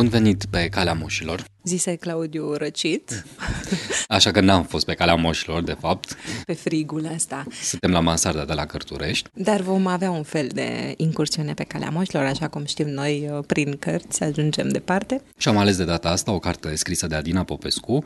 Bun 0.00 0.08
venit 0.08 0.44
pe 0.44 0.68
calea 0.68 0.92
moșilor. 0.92 1.44
Zise 1.64 1.96
Claudiu 1.96 2.52
Răcit. 2.52 3.24
Așa 4.08 4.30
că 4.30 4.40
n-am 4.40 4.64
fost 4.64 4.84
pe 4.84 4.94
calea 4.94 5.14
moșilor, 5.14 5.62
de 5.62 5.76
fapt. 5.80 6.16
Pe 6.44 6.52
frigul 6.52 7.10
ăsta. 7.14 7.44
Suntem 7.62 7.90
la 7.90 8.00
mansarda 8.00 8.44
de 8.44 8.52
la 8.52 8.66
Cărturești. 8.66 9.28
Dar 9.34 9.60
vom 9.60 9.86
avea 9.86 10.10
un 10.10 10.22
fel 10.22 10.48
de 10.52 10.94
incursiune 10.96 11.54
pe 11.54 11.64
calea 11.64 11.90
moșilor, 11.90 12.24
așa 12.24 12.48
cum 12.48 12.64
știm 12.64 12.88
noi, 12.88 13.40
prin 13.46 13.76
cărți, 13.76 14.22
ajungem 14.22 14.68
departe. 14.68 15.22
Și 15.38 15.48
am 15.48 15.56
ales 15.56 15.76
de 15.76 15.84
data 15.84 16.08
asta 16.08 16.32
o 16.32 16.38
carte 16.38 16.74
scrisă 16.74 17.06
de 17.06 17.14
Adina 17.14 17.44
Popescu, 17.44 18.02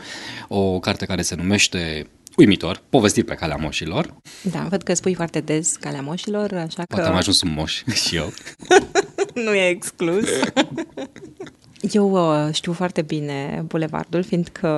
o 0.48 0.78
carte 0.78 1.06
care 1.06 1.22
se 1.22 1.34
numește 1.34 2.06
uimitor, 2.36 2.82
povestiri 2.88 3.26
pe 3.26 3.34
calea 3.34 3.56
moșilor. 3.56 4.14
Da, 4.42 4.66
văd 4.70 4.82
că 4.82 4.94
spui 4.94 5.14
foarte 5.14 5.40
des 5.40 5.76
calea 5.76 6.00
moșilor, 6.00 6.52
așa 6.52 6.82
că... 6.82 6.94
Poate 6.94 7.08
am 7.08 7.16
ajuns 7.16 7.42
un 7.42 7.52
moș 7.52 7.82
și 8.06 8.16
eu. 8.16 8.32
nu 9.44 9.54
e 9.54 9.68
exclus. 9.68 10.28
Eu 11.92 12.10
uh, 12.10 12.54
știu 12.54 12.72
foarte 12.72 13.02
bine 13.02 13.64
bulevardul, 13.66 14.22
fiindcă 14.22 14.68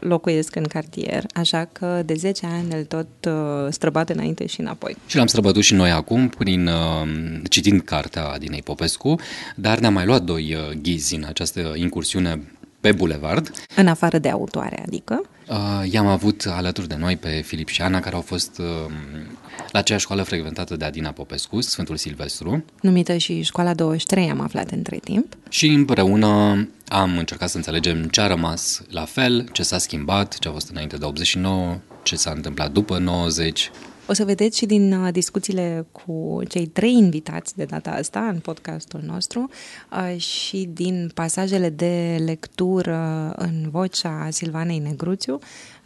locuiesc 0.00 0.56
în 0.56 0.62
cartier, 0.62 1.24
așa 1.34 1.68
că 1.72 2.02
de 2.04 2.14
10 2.14 2.46
ani 2.46 2.74
îl 2.74 2.84
tot 2.84 3.06
uh, 3.28 3.66
străbat 3.70 4.10
înainte 4.10 4.46
și 4.46 4.60
înapoi. 4.60 4.96
Și 5.06 5.16
l-am 5.16 5.26
străbătut 5.26 5.62
și 5.62 5.74
noi 5.74 5.90
acum, 5.90 6.28
prin 6.28 6.66
uh, 6.66 7.08
citind 7.48 7.80
cartea 7.80 8.38
Dinei 8.38 8.62
Popescu, 8.62 9.20
dar 9.56 9.78
ne-am 9.78 9.92
mai 9.92 10.06
luat 10.06 10.22
doi 10.22 10.54
uh, 10.54 10.76
ghizi 10.82 11.14
în 11.14 11.24
această 11.28 11.72
incursiune 11.74 12.40
pe 12.86 12.92
bulevard. 12.92 13.50
În 13.76 13.86
afară 13.86 14.18
de 14.18 14.28
autoare, 14.28 14.82
adică? 14.86 15.22
Uh, 15.48 15.92
i-am 15.92 16.06
avut 16.06 16.46
alături 16.48 16.88
de 16.88 16.94
noi 16.98 17.16
pe 17.16 17.28
Filip 17.28 17.68
și 17.68 17.82
Ana, 17.82 18.00
care 18.00 18.14
au 18.14 18.20
fost 18.20 18.58
uh, 18.58 18.92
la 19.72 19.78
aceeași 19.78 20.04
școală 20.04 20.22
frecventată 20.22 20.76
de 20.76 20.84
Adina 20.84 21.10
Popescu, 21.10 21.60
Sfântul 21.60 21.96
Silvestru. 21.96 22.64
Numită 22.80 23.16
și 23.16 23.42
Școala 23.42 23.74
23, 23.74 24.30
am 24.30 24.40
aflat 24.40 24.70
între 24.70 24.98
timp. 25.04 25.36
Și 25.48 25.66
împreună 25.66 26.28
am 26.88 27.18
încercat 27.18 27.48
să 27.48 27.56
înțelegem 27.56 28.02
ce 28.02 28.20
a 28.20 28.26
rămas 28.26 28.82
la 28.90 29.04
fel, 29.04 29.48
ce 29.52 29.62
s-a 29.62 29.78
schimbat, 29.78 30.38
ce 30.38 30.48
a 30.48 30.52
fost 30.52 30.70
înainte 30.70 30.96
de 30.96 31.04
89, 31.04 31.76
ce 32.02 32.16
s-a 32.16 32.30
întâmplat 32.30 32.72
după 32.72 32.98
90, 32.98 33.70
o 34.06 34.12
să 34.12 34.24
vedeți 34.24 34.58
și 34.58 34.66
din 34.66 34.92
uh, 34.92 35.12
discuțiile 35.12 35.86
cu 35.92 36.40
cei 36.48 36.66
trei 36.66 36.92
invitați 36.92 37.56
de 37.56 37.64
data 37.64 37.90
asta 37.90 38.20
în 38.20 38.38
podcastul 38.38 39.00
nostru 39.06 39.50
uh, 39.92 40.20
și 40.20 40.68
din 40.72 41.10
pasajele 41.14 41.68
de 41.68 42.22
lectură 42.24 43.32
în 43.36 43.68
vocea 43.70 44.28
Silvanei 44.30 44.78
Negruțiu 44.78 45.38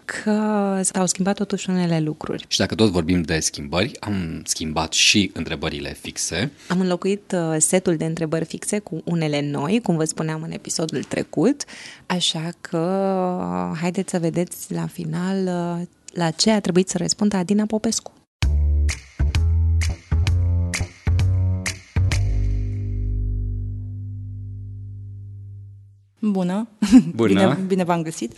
că 0.04 0.80
s-au 0.82 1.06
schimbat 1.06 1.34
totuși 1.34 1.70
unele 1.70 2.00
lucruri. 2.00 2.44
Și 2.48 2.58
dacă 2.58 2.74
tot 2.74 2.90
vorbim 2.90 3.22
de 3.22 3.40
schimbări, 3.40 4.00
am 4.00 4.42
schimbat 4.44 4.92
și 4.92 5.30
întrebările 5.34 5.96
fixe. 6.00 6.52
Am 6.68 6.80
înlocuit 6.80 7.32
uh, 7.34 7.56
setul 7.58 7.96
de 7.96 8.04
întrebări 8.04 8.44
fixe 8.44 8.78
cu 8.78 9.00
unele 9.04 9.40
noi, 9.50 9.80
cum 9.82 9.96
vă 9.96 10.04
spuneam 10.04 10.42
în 10.42 10.50
episodul 10.50 11.02
trecut, 11.02 11.64
așa 12.06 12.50
că 12.60 13.74
haideți 13.80 14.10
să 14.10 14.18
vedeți 14.18 14.72
la 14.72 14.86
final 14.86 15.48
la 16.12 16.30
ce 16.30 16.50
a 16.50 16.60
trebuit 16.60 16.88
să 16.88 16.98
răspundă 16.98 17.36
Adina 17.36 17.64
Popescu. 17.66 18.12
Bună! 26.20 26.68
Bună! 27.14 27.28
Bine, 27.34 27.58
bine 27.66 27.84
v-am 27.84 28.02
găsit! 28.02 28.36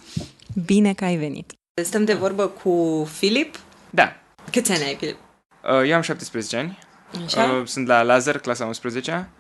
Bine 0.64 0.94
că 0.94 1.04
ai 1.04 1.16
venit! 1.16 1.52
Stăm 1.82 2.04
de 2.04 2.14
vorbă 2.14 2.46
cu 2.46 3.04
Filip. 3.12 3.58
Da. 3.90 4.16
Câți 4.50 4.72
ani 4.72 4.82
ai, 4.82 4.94
Filip? 4.94 5.16
Uh, 5.16 5.88
eu 5.88 5.94
am 5.94 6.02
17 6.02 6.56
ani. 6.56 6.78
Așa? 7.24 7.44
Uh, 7.44 7.66
sunt 7.66 7.86
la 7.86 8.02
Lazar, 8.02 8.38
clasa 8.38 8.64
11 8.64 9.30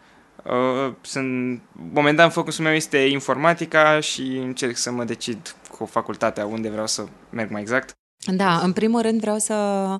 uh, 0.44 0.94
sunt, 1.00 1.62
momentan 1.92 2.30
focusul 2.30 2.64
meu 2.64 2.74
este 2.74 2.98
informatica 2.98 4.00
și 4.00 4.22
încerc 4.22 4.76
să 4.76 4.90
mă 4.90 5.04
decid 5.04 5.56
cu 5.70 5.84
facultatea 5.84 6.46
unde 6.46 6.68
vreau 6.68 6.86
să 6.86 7.04
merg 7.30 7.50
mai 7.50 7.60
exact. 7.60 7.96
Da, 8.26 8.58
în 8.58 8.72
primul 8.72 9.00
rând 9.00 9.20
vreau 9.20 9.38
să 9.38 9.54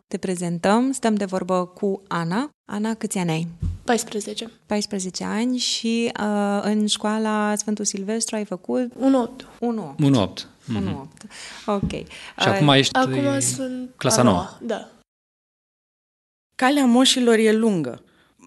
te 0.09 0.19
prezentăm. 0.19 0.93
Stăm 0.93 1.15
de 1.15 1.25
vorbă 1.25 1.65
cu 1.67 2.03
Ana. 2.09 2.51
Ana, 2.65 2.95
câți 2.95 3.19
ani 3.19 3.31
ai? 3.31 3.49
14. 3.85 4.51
14 4.67 5.25
ani 5.25 5.57
și 5.57 6.13
uh, 6.21 6.61
în 6.63 6.87
școala 6.87 7.55
Sfântul 7.57 7.85
Silvestru 7.85 8.37
ai 8.37 8.45
făcut? 8.45 8.93
1-8. 8.93 8.95
1-8. 8.95 8.97
1-8. 10.19 10.43
1-8. 10.81 11.07
Ok. 11.67 11.91
Și 11.91 12.05
uh, 12.39 12.47
acum 12.47 12.69
ești 12.69 12.95
Acum 12.95 13.41
sunt 13.41 13.91
clasa 13.97 14.23
9. 14.23 14.49
Da. 14.61 14.89
Calea 16.55 16.85
moșilor 16.85 17.37
e 17.37 17.53
lungă, 17.53 18.03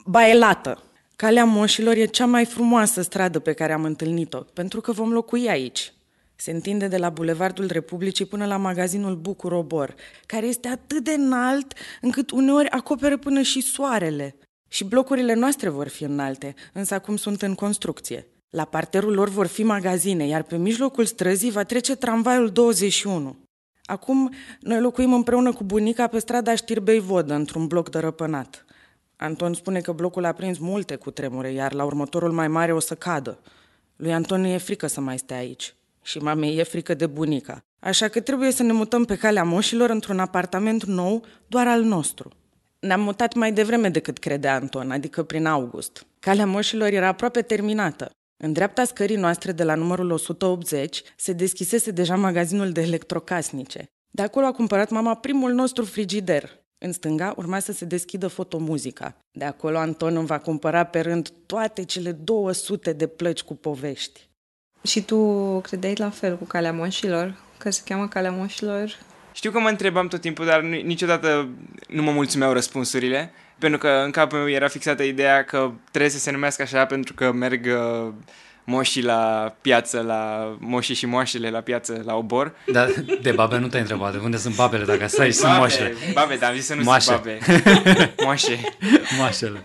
ba 0.06 0.28
e 0.28 0.38
lată. 0.38 0.84
Calea 1.16 1.46
moșilor 1.46 1.96
e 1.96 2.06
cea 2.06 2.25
mai 2.25 2.46
frumoasă 2.46 3.02
stradă 3.02 3.40
pe 3.40 3.53
care 3.53 3.74
am 3.74 3.84
întâlnit-o, 3.84 4.38
pentru 4.38 4.81
că 4.81 4.92
vom 4.92 5.12
locui 5.12 5.50
aici. 5.50 5.94
Se 6.35 6.51
întinde 6.51 6.88
de 6.88 6.97
la 6.97 7.09
Bulevardul 7.09 7.68
Republicii 7.68 8.25
până 8.25 8.46
la 8.46 8.57
magazinul 8.57 9.16
Bucur 9.16 9.51
Obor, 9.51 9.96
care 10.25 10.46
este 10.46 10.68
atât 10.68 11.03
de 11.03 11.12
înalt 11.12 11.73
încât 12.01 12.31
uneori 12.31 12.69
acoperă 12.69 13.18
până 13.18 13.41
și 13.41 13.62
soarele. 13.62 14.35
Și 14.68 14.84
blocurile 14.84 15.34
noastre 15.34 15.69
vor 15.69 15.88
fi 15.88 16.03
înalte, 16.03 16.53
însă 16.74 16.94
acum 16.94 17.16
sunt 17.16 17.41
în 17.41 17.56
construcție. 17.56 18.28
La 18.50 18.66
parterul 18.66 19.13
lor 19.13 19.29
vor 19.29 19.47
fi 19.47 19.63
magazine, 19.63 20.28
iar 20.28 20.44
pe 20.44 20.57
mijlocul 20.57 21.06
străzii 21.06 21.51
va 21.51 21.63
trece 21.63 21.95
tramvaiul 21.95 22.50
21. 22.50 23.35
Acum, 23.85 24.34
noi 24.59 24.79
locuim 24.79 25.13
împreună 25.13 25.53
cu 25.53 25.63
bunica 25.63 26.07
pe 26.07 26.19
strada 26.19 26.56
Știrbei 26.56 27.00
Vodă, 27.00 27.34
într-un 27.34 27.68
bloc 27.68 27.90
dărăpânat. 27.90 28.66
Anton 29.16 29.53
spune 29.53 29.79
că 29.81 29.91
blocul 29.91 30.25
a 30.25 30.31
prins 30.31 30.57
multe 30.57 30.95
cu 30.95 31.12
tremure, 31.12 31.51
iar 31.51 31.74
la 31.74 31.84
următorul 31.84 32.31
mai 32.31 32.47
mare 32.47 32.74
o 32.74 32.79
să 32.79 32.95
cadă. 32.95 33.40
Lui 33.95 34.13
Anton 34.13 34.44
e 34.44 34.57
frică 34.57 34.88
să 34.88 35.01
mai 35.01 35.18
stea 35.18 35.38
aici 35.38 35.75
și 36.06 36.18
mamei 36.18 36.58
e 36.58 36.64
frică 36.64 36.94
de 36.94 37.08
bunica. 37.08 37.66
Așa 37.80 38.08
că 38.08 38.20
trebuie 38.20 38.52
să 38.52 38.64
ne 38.64 38.72
mutăm 38.72 39.06
pe 39.06 39.16
calea 39.16 39.44
moșilor 39.44 39.90
într-un 39.90 40.20
apartament 40.20 40.84
nou, 40.84 41.26
doar 41.48 41.68
al 41.68 41.82
nostru. 41.82 42.32
Ne-am 42.80 43.02
mutat 43.02 43.34
mai 43.34 43.54
devreme 43.54 43.90
decât 43.90 44.18
credea 44.18 44.54
Anton, 44.54 44.92
adică 44.92 45.24
prin 45.24 45.46
august. 45.46 46.06
Calea 46.20 46.46
moșilor 46.46 46.90
era 46.90 47.08
aproape 47.08 47.42
terminată. 47.42 48.10
În 48.38 48.54
dreapta 48.54 48.84
scării 48.84 49.16
noastre 49.16 49.52
de 49.52 49.64
la 49.64 49.76
numărul 49.76 50.12
180 50.12 51.02
se 51.18 51.34
deschisese 51.34 51.92
deja 51.92 52.16
magazinul 52.16 52.72
de 52.72 52.82
electrocasnice. 52.82 53.86
De 54.12 54.22
acolo 54.22 54.46
a 54.46 54.52
cumpărat 54.52 54.90
mama 54.90 55.16
primul 55.16 55.54
nostru 55.54 55.86
frigider. 55.86 56.50
În 56.78 56.92
stânga 56.92 57.34
urma 57.38 57.60
să 57.60 57.72
se 57.72 57.86
deschidă 57.86 58.28
fotomuzica. 58.28 59.18
De 59.32 59.46
acolo 59.46 59.78
Anton 59.78 60.16
îmi 60.16 60.26
va 60.26 60.38
cumpăra 60.38 60.84
pe 60.84 61.00
rând 61.00 61.32
toate 61.46 61.84
cele 61.84 62.12
200 62.12 62.94
de 62.94 63.08
plăci 63.08 63.44
cu 63.44 63.56
povești. 63.56 64.30
Și 64.85 65.01
tu 65.01 65.18
credeai 65.63 65.94
la 65.97 66.09
fel 66.09 66.38
cu 66.38 66.44
calea 66.46 66.72
moșilor? 66.73 67.34
Că 67.57 67.69
se 67.72 67.81
cheamă 67.85 68.07
calea 68.07 68.31
moșilor? 68.31 68.97
Știu 69.34 69.51
că 69.51 69.59
mă 69.59 69.69
întrebam 69.69 70.07
tot 70.07 70.22
timpul, 70.22 70.46
dar 70.46 70.62
niciodată 70.62 71.47
nu 71.88 72.01
mă 72.03 72.12
mulțumeau 72.12 72.53
răspunsurile, 72.53 73.31
pentru 73.59 73.79
că 73.79 73.88
în 74.06 74.12
capul 74.12 74.38
meu 74.38 74.50
era 74.50 74.68
fixată 74.68 75.03
ideea 75.03 75.44
că 75.44 75.72
trebuie 75.91 76.12
să 76.12 76.19
se 76.19 76.31
numească 76.31 76.62
așa 76.62 76.85
pentru 76.85 77.13
că 77.13 77.31
merg 77.31 77.66
uh, 77.66 78.13
moșii 78.63 79.03
la 79.03 79.53
piață, 79.62 80.01
la 80.01 80.56
moșii 80.59 80.95
și 80.95 81.06
moașele 81.06 81.50
la 81.50 81.59
piață, 81.59 82.01
la 82.06 82.16
obor. 82.16 82.56
Da, 82.66 82.88
de 83.22 83.31
babe 83.31 83.57
nu 83.57 83.68
te-ai 83.68 83.81
întrebat, 83.81 84.12
de 84.12 84.19
unde 84.24 84.38
sunt 84.38 84.56
babele 84.56 84.84
dacă 84.85 85.07
stai 85.07 85.28
și 85.28 85.34
sunt 85.34 85.56
moașele? 85.57 85.94
Babe, 86.13 86.35
dar 86.35 86.50
am 86.50 86.56
zis 86.56 86.66
să 86.66 86.75
nu 86.75 86.84
Moașe. 86.84 87.06
sunt 87.06 87.18
babe. 87.18 87.40
Moașe. 88.24 88.59
Moașele. 89.18 89.63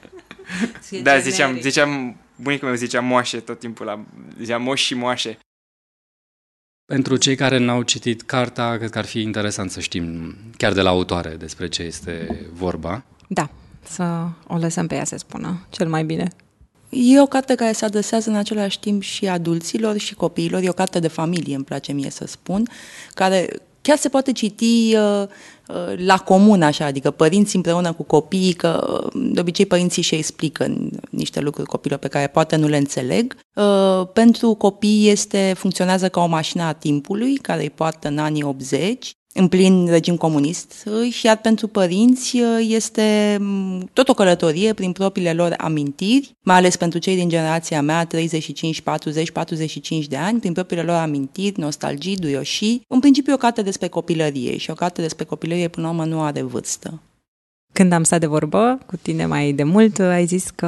Da, 1.02 1.18
ziceam, 1.18 1.58
ziceam, 1.60 2.16
bunicul 2.40 2.68
meu 2.68 2.76
zicea 2.76 3.00
moașe 3.00 3.40
tot 3.40 3.58
timpul, 3.58 3.86
la, 3.86 4.04
zicea 4.38 4.58
moși 4.58 4.84
și 4.84 4.94
moașe. 4.94 5.38
Pentru 6.84 7.16
cei 7.16 7.34
care 7.36 7.58
n-au 7.58 7.82
citit 7.82 8.22
carta, 8.22 8.76
cred 8.76 8.90
că 8.90 8.98
ar 8.98 9.04
fi 9.04 9.20
interesant 9.20 9.70
să 9.70 9.80
știm 9.80 10.34
chiar 10.56 10.72
de 10.72 10.80
la 10.80 10.88
autoare 10.88 11.30
despre 11.30 11.68
ce 11.68 11.82
este 11.82 12.46
vorba. 12.52 13.04
Da, 13.28 13.50
să 13.82 14.28
o 14.46 14.56
lăsăm 14.56 14.86
pe 14.86 14.94
ea 14.94 15.04
să 15.04 15.16
spună 15.16 15.66
cel 15.70 15.88
mai 15.88 16.04
bine. 16.04 16.28
E 16.88 17.20
o 17.20 17.26
carte 17.26 17.54
care 17.54 17.72
se 17.72 17.84
adresează 17.84 18.30
în 18.30 18.36
același 18.36 18.80
timp 18.80 19.02
și 19.02 19.28
adulților 19.28 19.96
și 19.96 20.14
copiilor. 20.14 20.62
E 20.62 20.68
o 20.68 20.72
carte 20.72 20.98
de 20.98 21.08
familie, 21.08 21.54
îmi 21.54 21.64
place 21.64 21.92
mie 21.92 22.10
să 22.10 22.26
spun, 22.26 22.68
care 23.14 23.48
chiar 23.82 23.96
se 23.96 24.08
poate 24.08 24.32
citi 24.32 24.96
uh, 24.96 25.22
uh, 25.68 25.98
la 26.04 26.18
comun, 26.18 26.62
așa, 26.62 26.84
adică 26.84 27.10
părinții 27.10 27.56
împreună 27.56 27.92
cu 27.92 28.02
copiii, 28.02 28.52
că 28.52 29.00
uh, 29.14 29.22
de 29.32 29.40
obicei 29.40 29.66
părinții 29.66 30.02
și 30.02 30.14
explică 30.14 30.76
niște 31.10 31.40
lucruri 31.40 31.68
copilor 31.68 31.98
pe 31.98 32.08
care 32.08 32.26
poate 32.26 32.56
nu 32.56 32.68
le 32.68 32.76
înțeleg. 32.76 33.36
Uh, 33.54 34.08
pentru 34.12 34.54
copii 34.54 35.08
este, 35.08 35.52
funcționează 35.56 36.08
ca 36.08 36.20
o 36.20 36.26
mașină 36.26 36.62
a 36.62 36.72
timpului, 36.72 37.36
care 37.36 37.62
îi 37.62 37.70
poartă 37.70 38.08
în 38.08 38.18
anii 38.18 38.42
80, 38.42 39.14
în 39.34 39.48
plin 39.48 39.86
regim 39.86 40.16
comunist, 40.16 40.88
și 41.10 41.26
iar 41.26 41.36
pentru 41.36 41.66
părinți 41.66 42.42
este 42.58 43.38
tot 43.92 44.08
o 44.08 44.14
călătorie 44.14 44.72
prin 44.72 44.92
propriile 44.92 45.32
lor 45.32 45.54
amintiri, 45.58 46.36
mai 46.40 46.56
ales 46.56 46.76
pentru 46.76 46.98
cei 46.98 47.16
din 47.16 47.28
generația 47.28 47.82
mea, 47.82 48.04
35, 48.06 48.80
40, 48.80 49.30
45 49.30 50.06
de 50.06 50.16
ani, 50.16 50.40
prin 50.40 50.52
propriile 50.52 50.84
lor 50.84 50.96
amintiri, 50.96 51.60
nostalgii, 51.60 52.16
duioșii. 52.16 52.82
În 52.88 53.00
principiu 53.00 53.32
o 53.34 53.36
carte 53.36 53.62
despre 53.62 53.88
copilărie 53.88 54.56
și 54.56 54.70
o 54.70 54.74
carte 54.74 55.00
despre 55.00 55.24
copilărie 55.24 55.68
până 55.68 55.86
la 55.86 55.92
urmă 55.92 56.04
nu 56.04 56.20
are 56.20 56.42
vârstă. 56.42 57.00
Când 57.72 57.92
am 57.92 58.02
stat 58.02 58.20
de 58.20 58.26
vorbă 58.26 58.78
cu 58.86 58.96
tine 58.96 59.26
mai 59.26 59.52
de 59.52 59.62
mult, 59.62 59.98
ai 59.98 60.26
zis 60.26 60.50
că 60.54 60.66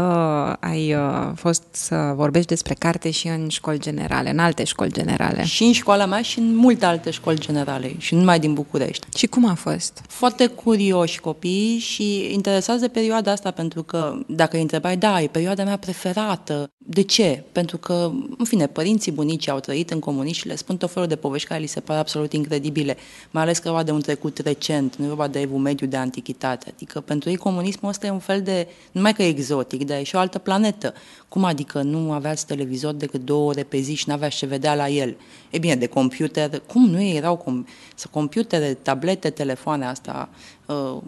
ai 0.61 0.95
uh, 0.95 1.31
fost 1.35 1.63
să 1.71 2.13
vorbești 2.15 2.49
despre 2.49 2.75
carte 2.75 3.11
și 3.11 3.27
în 3.27 3.49
școli 3.49 3.79
generale, 3.79 4.31
în 4.31 4.39
alte 4.39 4.65
școli 4.65 4.93
generale. 4.93 5.45
Și 5.45 5.65
în 5.65 5.73
școala 5.73 6.07
mea 6.07 6.23
și 6.23 6.39
în 6.39 6.57
multe 6.57 6.85
alte 6.85 7.11
școli 7.11 7.41
generale 7.41 7.95
și 7.99 8.15
nu 8.15 8.21
numai 8.21 8.41
din 8.41 8.55
București. 8.55 9.07
Și 9.17 9.27
cum 9.27 9.49
a 9.49 9.55
fost? 9.55 10.03
Foarte 10.09 10.47
curioși 10.47 11.21
copii 11.21 11.79
și 11.79 12.33
interesați 12.33 12.81
de 12.81 12.89
perioada 12.89 13.31
asta 13.31 13.51
pentru 13.51 13.83
că 13.83 14.15
dacă 14.27 14.57
îi 14.57 14.63
întrebai, 14.63 14.97
da, 14.97 15.21
e 15.21 15.27
perioada 15.27 15.65
mea 15.65 15.77
preferată. 15.77 16.71
De 16.87 17.03
ce? 17.03 17.45
Pentru 17.53 17.79
că, 17.79 18.11
în 18.39 18.45
fine, 18.45 18.67
părinții 18.67 19.13
bunicii 19.13 19.51
au 19.51 19.61
trăit 19.61 19.91
în 19.91 19.99
comunism 19.99 20.39
și 20.39 20.47
le 20.47 20.57
spun 20.57 20.77
tot 20.77 20.91
felul 20.91 21.09
de 21.09 21.17
povești 21.17 21.49
care 21.49 21.61
li 21.61 21.67
se 21.67 21.81
par 21.81 21.99
absolut 21.99 22.33
incredibile, 22.33 22.97
mai 23.31 23.43
ales 23.43 23.59
că 23.59 23.69
vorba 23.69 23.83
de 23.83 23.91
un 23.91 24.01
trecut 24.01 24.39
recent, 24.39 24.97
nu 24.97 25.05
e 25.05 25.09
vorba 25.09 25.29
de 25.29 25.41
evul 25.41 25.59
mediu 25.59 25.87
de 25.87 25.97
antichitate. 25.97 26.73
Adică 26.75 27.01
pentru 27.01 27.31
ei 27.31 27.37
comunismul 27.37 27.91
ăsta 27.91 28.07
e 28.07 28.11
un 28.11 28.19
fel 28.19 28.43
de, 28.43 28.67
nu 28.69 28.91
numai 28.93 29.13
că 29.13 29.23
e 29.23 29.29
exotic, 29.29 29.85
dar 29.85 29.99
e 29.99 30.03
și 30.03 30.15
o 30.15 30.19
altă 30.19 30.39
planetă. 30.39 30.95
Cum 31.29 31.45
adică 31.45 31.83
nu 31.83 32.13
aveați 32.13 32.47
televizor 32.47 32.95
decât 32.95 33.25
două 33.25 33.49
ore 33.49 33.63
pe 33.63 33.79
zi 33.79 33.95
și 33.95 34.05
nu 34.07 34.15
aveați 34.15 34.37
ce 34.37 34.47
vedea 34.47 34.75
la 34.75 34.89
el? 34.89 35.17
E 35.51 35.59
bine, 35.59 35.77
de 35.77 35.87
computer, 35.87 36.63
cum 36.67 36.91
nu 36.91 37.03
erau 37.03 37.45
com- 37.45 37.69
să 37.95 38.07
computere, 38.11 38.75
tablete, 38.75 39.31
telefoane 39.31 39.87
asta 39.87 40.29
uh, 40.31 40.62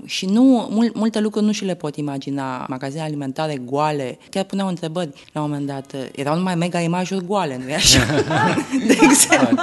și 0.04 0.26
nu, 0.26 0.68
mul- 0.70 0.92
multe 0.94 1.20
lucruri 1.20 1.44
nu 1.44 1.52
și 1.52 1.64
le 1.64 1.74
pot 1.74 1.96
imagina. 1.96 2.66
Magazine 2.68 3.02
alimentare 3.02 3.56
goale, 3.56 4.18
chiar 4.30 4.44
puneau 4.44 4.68
întrebări 4.68 5.10
la 5.32 5.42
un 5.42 5.48
moment 5.48 5.66
dat. 5.66 5.92
uh, 5.94 6.00
Erau 6.14 6.36
numai 6.36 6.54
mega 6.54 6.80
imajuri 6.80 7.26
goale, 7.26 7.60
nu-i 7.62 7.74
așa? 7.74 8.00
de 8.86 8.98
exemplu. 9.00 9.62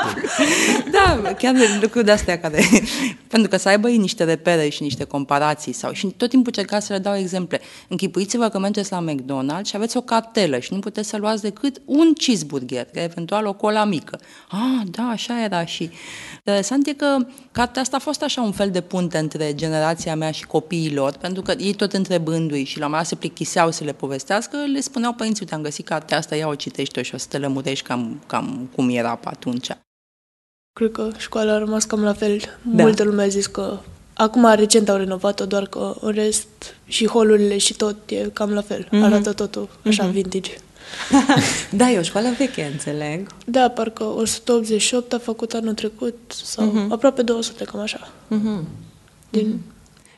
da, 0.91 1.33
chiar 1.33 1.55
lucruri 1.81 2.05
de 2.05 2.11
astea 2.11 2.39
care... 2.39 2.63
pentru 3.31 3.49
că 3.49 3.57
să 3.57 3.69
aibă 3.69 3.89
ei 3.89 3.97
niște 3.97 4.23
repere 4.23 4.69
și 4.69 4.83
niște 4.83 5.03
comparații 5.03 5.73
sau... 5.73 5.91
Și 5.91 6.07
tot 6.07 6.29
timpul 6.29 6.51
cerca 6.51 6.79
să 6.79 6.94
le 6.94 6.99
dau 6.99 7.15
exemple. 7.15 7.61
Închipuiți-vă 7.87 8.49
că 8.49 8.59
mergeți 8.59 8.91
la 8.91 9.03
McDonald's 9.09 9.65
și 9.65 9.75
aveți 9.75 9.97
o 9.97 10.01
cartelă 10.01 10.59
și 10.59 10.73
nu 10.73 10.79
puteți 10.79 11.09
să 11.09 11.17
luați 11.17 11.41
decât 11.41 11.81
un 11.85 12.13
cheeseburger, 12.13 12.87
că 12.94 12.99
eventual 12.99 13.45
o 13.45 13.53
cola 13.53 13.85
mică. 13.85 14.19
Ah, 14.49 14.87
da, 14.91 15.03
așa 15.03 15.44
era 15.44 15.65
și... 15.65 15.89
Interesant 16.37 16.87
e 16.87 16.94
că 16.94 17.17
cartea 17.51 17.81
asta 17.81 17.95
a 17.95 17.99
fost 17.99 18.23
așa 18.23 18.41
un 18.41 18.51
fel 18.51 18.69
de 18.69 18.81
punte 18.81 19.17
între 19.17 19.53
generația 19.81 20.16
mea 20.16 20.31
și 20.31 20.45
copiilor, 20.45 21.13
pentru 21.19 21.42
că 21.42 21.51
ei 21.57 21.74
tot 21.74 21.94
întrebându-i 21.94 22.63
și 22.63 22.80
la 22.80 22.86
un 22.86 22.92
moment 22.92 23.10
dat 23.10 23.19
se 23.19 23.25
plictiseau 23.28 23.72
să 23.72 23.83
le 23.83 23.92
povestească, 23.94 24.57
le 24.74 24.80
spuneau 24.81 25.13
părinții, 25.13 25.42
uite, 25.42 25.56
am 25.56 25.62
găsit 25.62 25.86
cartea 25.86 26.18
asta, 26.18 26.36
ia 26.36 26.48
o 26.48 26.56
citește 26.56 27.01
și 27.01 27.16
o 27.16 27.18
să 27.18 27.25
te 27.30 27.38
lămurești 27.38 27.86
cam, 27.86 28.22
cam 28.28 28.69
cum 28.75 28.89
era 28.89 29.16
pe 29.16 29.28
atunci. 29.30 29.68
Cred 30.74 30.92
că 30.92 31.10
școala 31.18 31.54
a 31.54 31.57
rămas 31.57 31.83
cam 31.83 32.04
la 32.04 32.13
fel. 32.13 32.38
Da. 32.62 32.83
Multă 32.83 33.04
lume 33.04 33.24
a 33.24 33.28
zis 33.28 33.48
că 33.48 33.80
acum 34.13 34.54
recent 34.56 34.89
au 34.89 34.98
renovat-o, 34.98 35.45
doar 35.45 35.68
că 35.68 35.95
în 36.01 36.12
rest 36.12 36.48
și 36.86 37.07
holurile 37.07 37.57
și 37.57 37.74
tot 37.74 37.95
e 38.10 38.30
cam 38.33 38.50
la 38.54 38.62
fel. 38.62 38.88
Mhm. 38.92 39.04
Arată 39.04 39.33
totul 39.33 39.69
așa 39.86 40.06
vintage. 40.07 40.51
Da, 41.72 41.89
e 41.89 42.00
o 42.00 42.01
școală 42.01 42.28
veche, 42.38 42.69
înțeleg. 42.72 43.28
Da, 43.45 43.69
parcă 43.69 44.04
188 44.04 45.13
a 45.13 45.18
făcut 45.19 45.54
anul 45.54 45.74
trecut 45.74 46.16
sau 46.28 46.66
Mhm. 46.66 46.92
aproape 46.92 47.22
200, 47.22 47.63
cam 47.63 47.80
așa. 47.80 48.12
Din... 49.30 49.60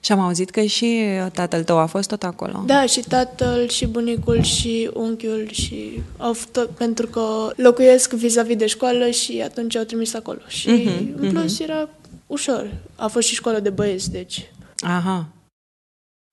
Și 0.05 0.11
am 0.11 0.19
auzit 0.19 0.49
că 0.49 0.61
și 0.61 1.03
tatăl 1.33 1.63
tău 1.63 1.77
a 1.77 1.85
fost 1.85 2.09
tot 2.09 2.23
acolo. 2.23 2.63
Da, 2.65 2.85
și 2.85 2.99
tatăl, 2.99 3.67
și 3.69 3.85
bunicul, 3.87 4.41
și 4.41 4.89
unchiul, 4.93 5.47
și 5.51 6.01
au 6.17 6.35
f- 6.35 6.51
tot, 6.51 6.69
pentru 6.69 7.07
că 7.07 7.51
locuiesc 7.55 8.13
vis-a-vis 8.13 8.55
de 8.55 8.67
școală 8.67 9.09
și 9.09 9.41
atunci 9.45 9.75
au 9.75 9.83
trimis 9.83 10.13
acolo. 10.13 10.39
Și 10.47 10.69
Mhm, 10.69 11.13
în 11.15 11.29
plus 11.31 11.59
era 11.59 11.89
ușor. 12.27 12.71
A 12.95 13.07
fost 13.07 13.27
și 13.27 13.35
școală 13.35 13.59
de 13.59 13.69
băieți, 13.69 14.11
deci 14.11 14.51
Aha. 14.81 15.25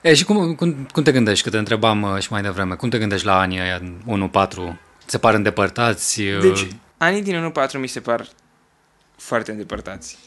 E, 0.02 0.14
și 0.14 0.24
cum, 0.24 0.54
cum, 0.54 0.88
cum 0.92 1.02
te 1.02 1.12
gândești, 1.12 1.44
că 1.44 1.50
te 1.50 1.58
întrebam 1.58 2.02
uh, 2.02 2.18
și 2.18 2.32
mai 2.32 2.42
devreme, 2.42 2.74
cum 2.74 2.88
te 2.88 2.98
gândești 2.98 3.26
la 3.26 3.38
anii 3.38 3.58
aia 3.60 3.80
1-4? 4.72 4.76
Se 5.06 5.18
par 5.18 5.34
îndepărtați? 5.34 6.20
uh, 6.20 6.40
Deci, 6.40 6.66
anii 6.96 7.22
din 7.22 7.52
1-4 7.68 7.72
mi 7.78 7.86
se 7.88 8.00
par 8.00 8.28
foarte 9.16 9.50
îndepărtați. 9.50 10.18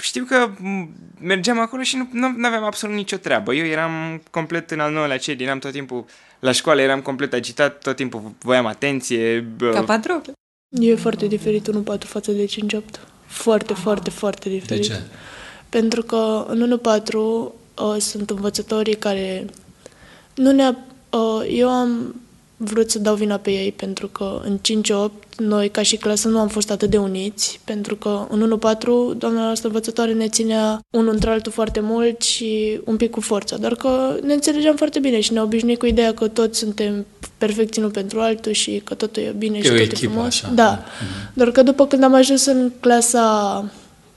Știu 0.00 0.24
că 0.24 0.50
m, 0.58 0.88
mergeam 1.20 1.58
acolo 1.58 1.82
și 1.82 1.96
nu, 1.96 2.08
nu, 2.12 2.32
nu 2.36 2.46
aveam 2.46 2.64
absolut 2.64 2.96
nicio 2.96 3.16
treabă. 3.16 3.54
Eu 3.54 3.64
eram 3.66 4.22
complet 4.30 4.70
în 4.70 4.80
al 4.80 4.92
nouălea 4.92 5.18
ced, 5.18 5.40
eram 5.40 5.58
tot 5.58 5.72
timpul 5.72 6.04
la 6.40 6.52
școală, 6.52 6.80
eram 6.80 7.00
complet 7.00 7.32
agitat, 7.32 7.78
tot 7.82 7.96
timpul 7.96 8.32
voiam 8.42 8.66
atenție. 8.66 9.40
bă, 9.56 9.70
Ca 9.70 9.82
Patroclu. 9.82 10.32
e 10.80 10.94
foarte 10.94 11.26
diferit 11.26 11.68
1-4 11.70 11.98
față 11.98 12.32
de 12.32 12.46
5-8. 12.76 12.80
Foarte, 13.26 13.74
foarte, 13.74 14.10
foarte 14.10 14.48
De 14.48 14.54
diferit. 14.54 14.84
ce? 14.84 15.00
Pentru 15.68 16.02
că 16.02 16.44
în 16.48 16.80
1-4 16.80 17.12
uh, 17.14 17.52
sunt 17.98 18.30
învățătorii 18.30 18.94
care 18.96 19.44
nu 20.34 20.50
ne 20.52 20.68
uh, 21.10 21.46
eu 21.48 21.68
am 21.68 22.14
vrut 22.56 22.90
să 22.90 22.98
dau 22.98 23.14
vina 23.14 23.36
pe 23.36 23.50
ei 23.50 23.72
pentru 23.72 24.06
că 24.06 24.40
în 24.44 24.58
5-8 25.08 25.10
noi 25.36 25.68
ca 25.68 25.82
și 25.82 25.96
clasă 25.96 26.28
nu 26.28 26.38
am 26.38 26.48
fost 26.48 26.70
atât 26.70 26.90
de 26.90 26.96
uniți 26.96 27.60
pentru 27.64 27.96
că 27.96 28.26
în 28.30 28.58
1-4 28.58 29.16
doamna 29.16 29.44
noastră 29.44 29.66
învățătoare 29.68 30.12
ne 30.12 30.28
ținea 30.28 30.80
unul 30.90 31.12
între 31.12 31.30
altul 31.30 31.52
foarte 31.52 31.80
mult 31.80 32.22
și 32.22 32.80
un 32.84 32.96
pic 32.96 33.10
cu 33.10 33.20
forța, 33.20 33.56
doar 33.56 33.74
că 33.74 34.16
ne 34.22 34.32
înțelegeam 34.32 34.76
foarte 34.76 34.98
bine 34.98 35.20
și 35.20 35.32
ne 35.32 35.40
obișnuit 35.40 35.78
cu 35.78 35.86
ideea 35.86 36.14
că 36.14 36.28
toți 36.28 36.58
suntem 36.58 37.06
perfecți 37.38 37.78
unul 37.78 37.90
pentru 37.90 38.20
altul 38.20 38.52
și 38.52 38.80
că 38.84 38.94
totul 38.94 39.22
e 39.22 39.34
bine 39.38 39.58
E 39.58 39.62
și 39.62 39.68
o 39.68 39.70
tot 39.70 39.80
e 39.80 39.82
echipă, 39.82 40.10
frumos. 40.12 40.26
așa. 40.26 40.50
Da, 40.54 40.84
doar 41.34 41.50
că 41.50 41.62
după 41.62 41.86
când 41.86 42.02
am 42.02 42.14
ajuns 42.14 42.44
în 42.44 42.72
clasa 42.80 43.64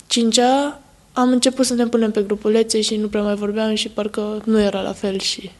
5-a, 0.07 0.81
am 1.13 1.30
început 1.31 1.65
să 1.65 1.74
ne 1.74 1.85
punem 1.88 2.12
pe 2.12 2.21
grupulețe 2.21 2.81
și 2.81 2.95
nu 2.95 3.07
prea 3.07 3.21
mai 3.21 3.35
vorbeam 3.35 3.75
și 3.75 3.89
parcă 3.89 4.42
nu 4.45 4.59
era 4.59 4.81
la 4.81 4.94
fel 4.94 5.19
și 5.19 5.51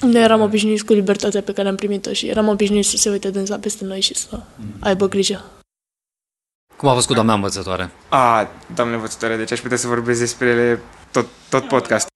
nu 0.00 0.18
eram 0.18 0.40
obișnuiți 0.40 0.84
cu 0.84 0.92
libertatea 0.92 1.42
pe 1.42 1.52
care 1.52 1.68
am 1.68 1.76
primit-o 1.76 2.12
și 2.12 2.26
eram 2.28 2.48
obișnuiți 2.48 2.88
să 2.88 2.96
se 2.96 3.10
uite 3.10 3.30
dânsa 3.30 3.58
peste 3.58 3.84
noi 3.84 4.00
și 4.00 4.14
să 4.14 4.40
aibă 4.80 5.08
grijă. 5.08 5.44
Cum 6.76 6.88
a 6.88 6.92
fost 6.94 7.06
cu 7.06 7.12
doamna 7.12 7.34
învățătoare? 7.34 7.90
A, 8.08 8.48
doamne 8.74 8.94
învățătoare, 8.94 9.36
deci 9.36 9.52
aș 9.52 9.60
putea 9.60 9.76
să 9.76 9.86
vorbesc 9.86 10.18
despre 10.18 10.48
ele 10.48 10.80
tot, 11.12 11.26
tot 11.48 11.68
podcast. 11.68 12.08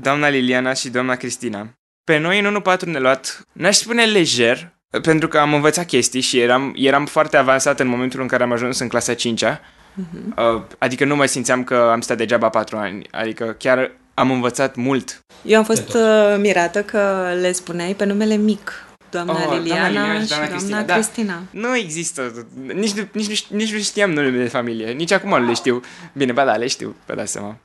Doamna 0.00 0.28
Liliana 0.28 0.72
și 0.72 0.90
doamna 0.90 1.16
Cristina. 1.16 1.68
Pe 2.04 2.18
noi 2.18 2.40
în 2.40 2.62
1-4 2.78 2.84
ne 2.84 2.98
luat, 2.98 3.46
n-aș 3.52 3.76
spune 3.76 4.04
lejer, 4.04 4.72
pentru 5.02 5.28
că 5.28 5.38
am 5.38 5.54
învățat 5.54 5.86
chestii 5.86 6.20
și 6.20 6.38
eram, 6.38 6.72
eram 6.76 7.06
foarte 7.06 7.36
avansat 7.36 7.80
în 7.80 7.86
momentul 7.86 8.20
în 8.20 8.26
care 8.26 8.42
am 8.42 8.52
ajuns 8.52 8.78
în 8.78 8.88
clasa 8.88 9.14
5-a. 9.14 9.60
Uh, 10.36 10.62
adică 10.78 11.04
nu 11.04 11.16
mai 11.16 11.28
simțeam 11.28 11.64
că 11.64 11.88
am 11.92 12.00
stat 12.00 12.16
degeaba 12.16 12.48
4 12.48 12.76
ani. 12.76 13.06
Adică 13.10 13.54
chiar 13.58 13.90
am 14.22 14.30
învățat 14.30 14.76
mult. 14.76 15.20
Eu 15.44 15.58
am 15.58 15.64
fost 15.64 15.94
uh, 15.94 16.36
mirată 16.38 16.82
că 16.82 17.32
le 17.40 17.52
spuneai 17.52 17.94
pe 17.94 18.04
numele 18.04 18.34
mic. 18.36 18.86
Doamna 19.10 19.32
Oh, 19.32 19.38
doamna 19.38 19.58
Liliana, 19.62 19.86
Liliana 19.88 20.18
și 20.18 20.22
și 20.22 20.28
doamna 20.28 20.46
doamna 20.46 20.54
Cristina, 20.56 20.82
da. 20.82 20.94
Cristina. 20.94 21.42
Nu 21.50 21.76
există, 21.76 22.46
nici, 22.74 22.92
nu- 22.92 23.08
nici, 23.12 23.46
nu- 23.50 23.56
nici 23.56 23.72
nu 23.72 23.78
știam 23.78 24.10
numele 24.10 24.42
de 24.42 24.48
familie, 24.48 24.92
nici 24.92 25.10
acum 25.12 25.30
nu 25.40 25.46
le 25.46 25.54
știu. 25.54 25.80
Bine, 26.12 26.32
ba 26.32 26.44
da, 26.44 26.56
le 26.56 26.66
știu, 26.66 26.96
vă 27.06 27.14
dați 27.14 27.32
seama. 27.32 27.58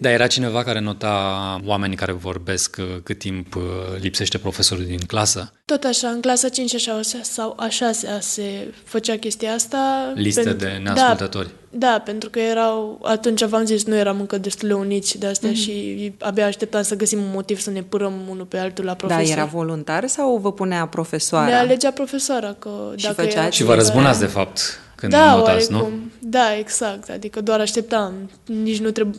Dar 0.00 0.12
era 0.12 0.26
cineva 0.26 0.62
care 0.64 0.80
nota 0.80 1.60
oamenii 1.64 1.96
care 1.96 2.12
vorbesc 2.12 2.76
uh, 2.78 2.86
cât 3.02 3.18
timp 3.18 3.54
uh, 3.54 3.62
lipsește 4.00 4.38
profesorul 4.38 4.84
din 4.84 4.98
clasă? 5.06 5.52
Tot 5.64 5.84
așa, 5.84 6.08
în 6.08 6.20
clasa 6.20 6.48
5 6.48 6.74
așa, 6.74 7.00
sau 7.22 7.56
a 7.58 7.68
6 7.68 8.18
se 8.20 8.74
făcea 8.84 9.16
chestia 9.16 9.52
asta. 9.52 10.12
Liste 10.14 10.54
Pen- 10.54 10.56
de 10.58 10.80
neascultători. 10.82 11.46
Da, 11.48 11.52
da, 11.74 12.02
pentru 12.04 12.30
că 12.30 12.38
erau, 12.38 12.98
atunci 13.02 13.44
v-am 13.44 13.64
zis, 13.64 13.84
nu 13.84 13.94
eram 13.96 14.20
încă 14.20 14.38
destul 14.38 14.68
de 14.68 14.74
uniți 14.74 15.18
de 15.18 15.26
astea 15.26 15.52
și 15.52 16.12
abia 16.18 16.46
așteptam 16.46 16.82
să 16.82 16.96
găsim 16.96 17.18
un 17.18 17.30
motiv 17.32 17.60
să 17.60 17.70
ne 17.70 17.82
părăm 17.82 18.12
unul 18.30 18.44
pe 18.44 18.58
altul 18.58 18.84
la 18.84 18.90
Da, 18.90 18.96
profesor. 19.06 19.36
era 19.36 19.44
voluntar 19.44 20.06
sau 20.06 20.36
vă 20.36 20.52
punea 20.52 20.86
profesoara? 20.86 21.46
Ne 21.46 21.54
alegea 21.54 21.90
profesoara 21.90 22.56
că 22.58 22.70
Și 22.96 23.02
dacă 23.04 23.14
făceați- 23.14 23.36
era 23.36 23.44
Și 23.44 23.50
vă 23.50 23.56
cineva- 23.56 23.74
răzbunați, 23.74 24.20
de 24.20 24.26
fapt, 24.26 24.60
când 24.94 25.12
da, 25.12 25.34
notați, 25.36 25.70
nu? 25.70 25.76
oarecum. 25.78 26.10
Da, 26.18 26.56
exact. 26.58 27.10
Adică 27.10 27.40
doar 27.40 27.60
așteptam. 27.60 28.12
Nici 28.46 28.78
nu 28.80 28.90
trebuie 28.90 29.18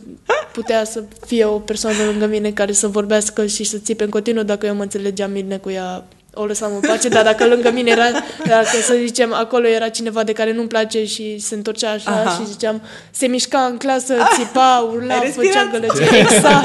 putea 0.52 0.84
să 0.84 1.02
fie 1.26 1.44
o 1.44 1.58
persoană 1.58 2.04
lângă 2.10 2.26
mine 2.26 2.50
care 2.50 2.72
să 2.72 2.88
vorbească 2.88 3.46
și 3.46 3.64
să 3.64 3.76
țipe 3.78 4.04
în 4.04 4.10
continuu 4.10 4.42
dacă 4.42 4.66
eu 4.66 4.74
mă 4.74 4.82
înțelegeam 4.82 5.32
bine 5.32 5.56
cu 5.56 5.70
ea 5.70 6.04
o 6.34 6.44
lăsam 6.44 6.70
în 6.74 6.80
pace, 6.80 7.08
dar 7.08 7.24
dacă 7.24 7.46
lângă 7.46 7.70
mine 7.72 7.90
era, 7.90 8.04
dacă 8.46 8.66
să 8.82 8.94
zicem, 9.04 9.32
acolo 9.34 9.66
era 9.66 9.88
cineva 9.88 10.22
de 10.24 10.32
care 10.32 10.52
nu-mi 10.52 10.68
place 10.68 11.04
și 11.04 11.38
se 11.38 11.54
întorcea 11.54 11.90
așa 11.90 12.10
Aha. 12.10 12.30
și 12.40 12.46
ziceam, 12.50 12.82
se 13.10 13.26
mișca 13.26 13.58
în 13.58 13.76
clasă, 13.76 14.14
țipa, 14.38 14.88
urla, 14.92 15.14
Ai 15.14 15.30
făcea 15.30 15.62
respirat? 15.62 15.70
gălăgie. 15.70 16.18
Exact. 16.34 16.64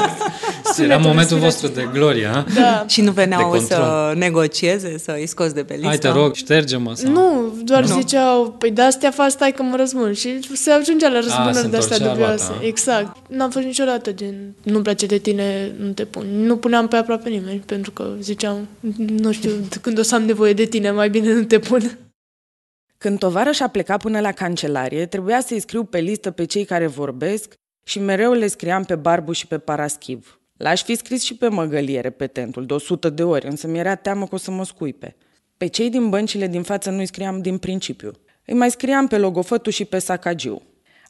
Era 0.64 0.72
Sunetul 0.74 1.02
momentul 1.08 1.36
respirației. 1.38 1.40
vostru 1.40 1.68
de 1.68 1.88
glorie, 1.92 2.26
ha? 2.32 2.44
Da. 2.54 2.84
Și 2.88 3.00
nu 3.00 3.10
veneau 3.10 3.52
De 3.52 3.58
să 3.58 3.74
control. 3.74 4.14
negocieze, 4.16 4.98
să 5.04 5.12
îi 5.18 5.26
scoți 5.26 5.54
de 5.54 5.62
pe 5.62 5.72
listă? 5.72 5.88
Hai, 5.88 5.98
te 5.98 6.08
rog, 6.08 6.34
șterge-mă. 6.34 6.94
Sau... 6.94 7.10
Nu, 7.12 7.54
doar 7.64 7.84
Nu. 7.84 7.94
ziceau, 8.00 8.54
păi 8.58 8.70
de 8.70 8.82
astea 8.82 9.10
fac, 9.10 9.30
stai 9.30 9.52
că 9.52 9.62
mă 9.62 9.76
răzbun. 9.76 10.12
Și 10.12 10.38
se 10.52 10.70
ajungea 10.70 11.08
la 11.08 11.20
se 11.20 11.26
răzbunări 11.26 11.70
de 11.70 11.76
astea 11.76 11.96
întorcea 11.96 12.12
dubioase. 12.14 12.44
roata. 12.48 12.64
Exact. 12.66 13.16
N-am 13.28 13.50
fost 13.50 13.64
niciodată 13.64 14.12
gen, 14.12 14.34
nu-mi 14.62 14.82
place 14.82 15.06
de 15.06 15.18
tine, 15.18 15.72
nu 15.78 15.90
te 15.92 16.04
pun. 16.04 16.26
Nu 16.32 16.56
puneam 16.56 16.88
pe 16.88 16.96
aproape 16.96 17.28
nimeni, 17.28 17.62
pentru 17.66 17.90
că 17.90 18.04
ziceam, 18.20 18.68
nu 19.20 19.32
știu, 19.32 19.50
când 19.80 19.98
o 19.98 20.02
să 20.02 20.14
am 20.14 20.22
nevoie 20.22 20.52
de 20.52 20.64
tine, 20.64 20.90
mai 20.90 21.10
bine 21.10 21.32
nu 21.32 21.44
te 21.44 21.58
pun. 21.58 21.98
Când 22.98 23.18
tovarăș 23.18 23.60
a 23.60 23.68
plecat 23.68 24.02
până 24.02 24.20
la 24.20 24.32
cancelarie, 24.32 25.06
trebuia 25.06 25.40
să-i 25.40 25.60
scriu 25.60 25.84
pe 25.84 25.98
listă 25.98 26.30
pe 26.30 26.44
cei 26.44 26.64
care 26.64 26.86
vorbesc 26.86 27.54
și 27.84 27.98
mereu 27.98 28.32
le 28.32 28.46
scriam 28.46 28.84
pe 28.84 28.94
Barbu 28.94 29.32
și 29.32 29.46
pe 29.46 29.58
Paraschiv. 29.58 30.40
L-aș 30.56 30.82
fi 30.82 30.94
scris 30.94 31.22
și 31.22 31.36
pe 31.36 31.48
măgălie 31.48 32.00
repetentul, 32.00 32.66
de 32.66 32.74
100 32.74 33.08
de 33.08 33.22
ori, 33.22 33.46
însă 33.46 33.66
mi-era 33.66 33.94
teamă 33.94 34.26
că 34.26 34.34
o 34.34 34.38
să 34.38 34.50
mă 34.50 34.64
scuipe. 34.64 35.16
Pe 35.56 35.66
cei 35.66 35.90
din 35.90 36.08
băncile 36.08 36.46
din 36.46 36.62
față 36.62 36.90
nu-i 36.90 37.06
scriam 37.06 37.40
din 37.40 37.58
principiu. 37.58 38.12
Îi 38.44 38.54
mai 38.54 38.70
scriam 38.70 39.06
pe 39.06 39.18
logofătul 39.18 39.72
și 39.72 39.84
pe 39.84 39.98
sacagiu. 39.98 40.62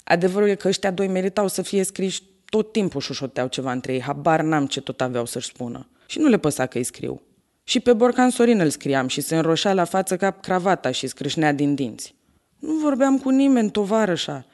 Adevărul 0.04 0.48
e 0.48 0.54
că 0.54 0.68
ăștia 0.68 0.90
doi 0.90 1.08
meritau 1.08 1.48
să 1.48 1.62
fie 1.62 1.82
scriși 1.82 2.22
tot 2.44 2.72
timpul 2.72 3.00
șușoteau 3.00 3.46
ceva 3.46 3.72
între 3.72 3.92
ei, 3.92 4.02
habar 4.02 4.40
n-am 4.40 4.66
ce 4.66 4.80
tot 4.80 5.00
aveau 5.00 5.24
să-și 5.24 5.46
spună. 5.46 5.88
Și 6.06 6.18
nu 6.18 6.28
le 6.28 6.38
păsa 6.38 6.66
că 6.66 6.78
îi 6.78 6.84
scriu. 6.84 7.22
Și 7.70 7.80
pe 7.80 7.92
Borcan 7.92 8.30
Sorin 8.30 8.60
îl 8.60 8.70
scriam 8.70 9.08
și 9.08 9.20
se 9.20 9.36
înroșea 9.36 9.72
la 9.74 9.84
față 9.84 10.16
ca 10.16 10.30
cravata 10.30 10.90
și 10.90 11.06
scrâșnea 11.06 11.52
din 11.52 11.74
dinți. 11.74 12.14
Nu 12.58 12.72
vorbeam 12.72 13.18
cu 13.18 13.28
nimeni, 13.28 13.70
tovarășa. 13.70 14.44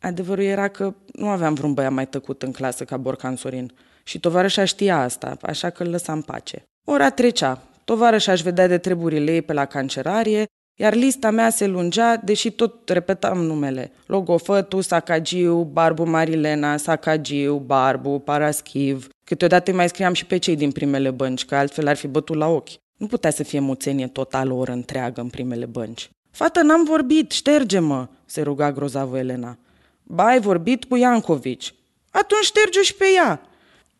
Adevărul 0.00 0.44
era 0.44 0.68
că 0.68 0.94
nu 1.12 1.28
aveam 1.28 1.54
vreun 1.54 1.74
băiat 1.74 1.92
mai 1.92 2.06
tăcut 2.06 2.42
în 2.42 2.52
clasă 2.52 2.84
ca 2.84 2.96
Borcan 2.96 3.36
Sorin. 3.36 3.72
Și 4.02 4.20
tovarășa 4.20 4.64
știa 4.64 5.02
asta, 5.02 5.36
așa 5.42 5.70
că 5.70 5.82
îl 5.82 5.90
lăsam 5.90 6.20
pace. 6.20 6.62
Ora 6.84 7.10
trecea. 7.10 7.62
Tovarășa 7.84 8.32
își 8.32 8.42
vedea 8.42 8.66
de 8.66 8.78
treburile 8.78 9.32
ei 9.32 9.42
pe 9.42 9.52
la 9.52 9.64
cancerarie, 9.64 10.44
iar 10.78 10.94
lista 10.94 11.30
mea 11.30 11.50
se 11.50 11.66
lungea, 11.66 12.16
deși 12.16 12.50
tot 12.50 12.88
repetam 12.88 13.38
numele. 13.38 13.92
Logofătu, 14.06 14.80
Sacagiu, 14.80 15.62
Barbu 15.62 16.04
Marilena, 16.04 16.76
Sacagiu, 16.76 17.56
Barbu, 17.56 18.18
Paraschiv. 18.18 19.08
Câteodată 19.26 19.72
mai 19.72 19.88
scriam 19.88 20.12
și 20.12 20.26
pe 20.26 20.36
cei 20.36 20.56
din 20.56 20.72
primele 20.72 21.10
bănci, 21.10 21.44
că 21.44 21.54
altfel 21.54 21.86
ar 21.86 21.96
fi 21.96 22.06
bătut 22.06 22.36
la 22.36 22.48
ochi. 22.48 22.68
Nu 22.96 23.06
putea 23.06 23.30
să 23.30 23.42
fie 23.42 23.58
muțenie 23.58 24.06
totală 24.06 24.52
o 24.52 24.56
oră 24.56 24.72
întreagă 24.72 25.20
în 25.20 25.28
primele 25.28 25.66
bănci. 25.66 26.10
Fată, 26.30 26.62
n-am 26.62 26.84
vorbit, 26.84 27.30
șterge-mă, 27.30 28.08
se 28.24 28.42
ruga 28.42 28.72
grozavă 28.72 29.18
Elena. 29.18 29.58
Ba, 30.02 30.24
ai 30.24 30.40
vorbit 30.40 30.84
cu 30.84 30.96
Iancovici. 30.96 31.74
Atunci 32.10 32.44
șterge 32.44 32.82
și 32.82 32.94
pe 32.94 33.04
ea. 33.16 33.40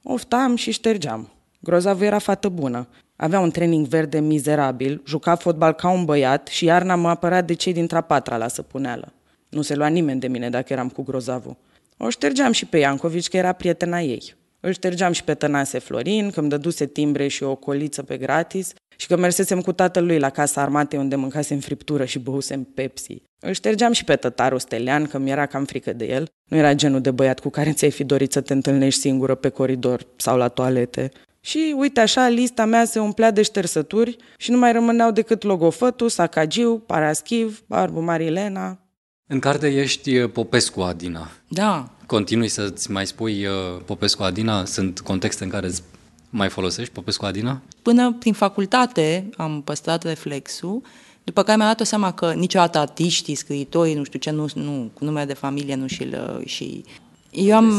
Oftam 0.03 0.57
și 0.57 0.71
ștergeam. 0.71 1.31
Grozavă 1.61 2.05
era 2.05 2.19
fată 2.19 2.49
bună. 2.49 2.89
Avea 3.17 3.41
un 3.41 3.51
training 3.51 3.87
verde 3.87 4.21
mizerabil, 4.21 5.03
juca 5.07 5.35
fotbal 5.35 5.73
ca 5.73 5.91
un 5.91 6.05
băiat 6.05 6.47
și 6.47 6.65
iarna 6.65 6.95
mă 6.95 7.09
apăra 7.09 7.43
de 7.43 7.53
cei 7.55 7.73
din 7.73 7.87
patra 7.87 8.37
la 8.37 8.49
săpuneală. 8.49 9.13
Nu 9.49 9.63
se 9.63 9.75
lua 9.75 9.87
nimeni 9.87 10.21
de 10.21 10.29
mine 10.29 10.51
dacă 10.51 10.73
eram 10.73 10.89
cu 10.89 11.03
grozavul. 11.03 11.57
O 11.97 12.11
ștergeam 12.11 12.53
și 12.53 12.67
pe 12.67 12.79
Iancovici, 12.79 13.29
că 13.29 13.37
era 13.37 13.53
prietena 13.53 14.01
ei. 14.01 14.35
Îl 14.67 14.73
ștergeam 14.73 15.13
și 15.13 15.25
pe 15.25 15.35
Tănase 15.35 15.79
Florin, 15.79 16.31
că 16.31 16.41
îmi 16.41 16.49
dăduse 16.49 16.87
timbre 16.87 17.29
și 17.29 17.43
o 17.43 17.55
coliță 17.55 18.03
pe 18.03 18.17
gratis 18.17 18.73
și 18.97 19.07
că 19.07 19.17
mersesem 19.17 19.61
cu 19.61 19.73
tatălui 19.73 20.19
la 20.19 20.31
casa 20.31 20.61
armatei 20.61 20.99
unde 20.99 21.17
mâncasem 21.17 21.59
friptură 21.59 22.05
și 22.05 22.19
băusem 22.19 22.63
Pepsi. 22.63 23.23
Îl 23.41 23.53
ștergeam 23.53 23.93
și 23.93 24.05
pe 24.05 24.17
tătarul 24.17 24.59
Stelian, 24.59 25.07
că 25.07 25.19
mi-era 25.19 25.47
cam 25.47 25.65
frică 25.65 25.93
de 25.93 26.05
el. 26.05 26.29
Nu 26.51 26.57
era 26.57 26.75
genul 26.75 27.01
de 27.01 27.11
băiat 27.11 27.41
cu 27.41 27.49
care 27.49 27.73
ți-ai 27.73 27.91
fi 27.91 28.05
dorit 28.05 28.33
să 28.33 28.41
te 28.41 28.53
întâlnești 28.53 29.01
singură 29.01 29.35
pe 29.35 29.49
coridor 29.49 30.07
sau 30.17 30.37
la 30.37 30.49
toalete. 30.49 31.11
Și 31.41 31.75
uite 31.77 32.01
așa, 32.01 32.29
lista 32.29 32.65
mea 32.65 32.85
se 32.85 32.99
umplea 32.99 33.31
de 33.31 33.43
ștersături 33.43 34.17
și 34.37 34.51
nu 34.51 34.59
mai 34.59 34.73
rămâneau 34.73 35.11
decât 35.11 35.43
logofătul, 35.43 36.09
Sacagiu, 36.09 36.83
Paraschiv, 36.87 37.63
Barbu 37.67 38.01
Marilena. 38.01 38.86
În 39.29 39.39
carte 39.39 39.67
ești 39.69 40.17
uh, 40.17 40.31
Popescu 40.31 40.81
Adina. 40.81 41.31
Da. 41.49 41.89
Continui 42.07 42.49
să-ți 42.49 42.91
mai 42.91 43.07
spui 43.07 43.47
uh, 43.47 43.53
Popescu 43.85 44.23
Adina? 44.23 44.65
Sunt 44.65 45.01
contexte 45.01 45.45
în 45.45 45.51
care 45.51 45.67
îți 45.67 45.83
mai 46.31 46.49
folosești 46.49 46.93
Popescu 46.93 47.25
Adina? 47.25 47.63
Până 47.83 48.13
prin 48.19 48.33
facultate 48.33 49.31
am 49.37 49.63
păstrat 49.63 50.03
reflexul, 50.03 50.83
după 51.25 51.43
care 51.43 51.57
mi-am 51.57 51.75
dat 51.77 51.87
seama 51.87 52.13
că 52.13 52.33
niciodată 52.33 52.79
artiștii, 52.79 53.35
scriitorii, 53.35 53.95
nu 53.95 54.05
știu 54.05 54.19
ce, 54.19 54.31
nu, 54.31 54.47
nu 54.55 54.91
cu 54.95 55.05
numele 55.05 55.27
de 55.27 55.35
familie 55.35 55.75
nu 55.75 55.87
și-l, 55.87 56.43
și 56.45 56.85
eu 57.31 57.57
am 57.57 57.73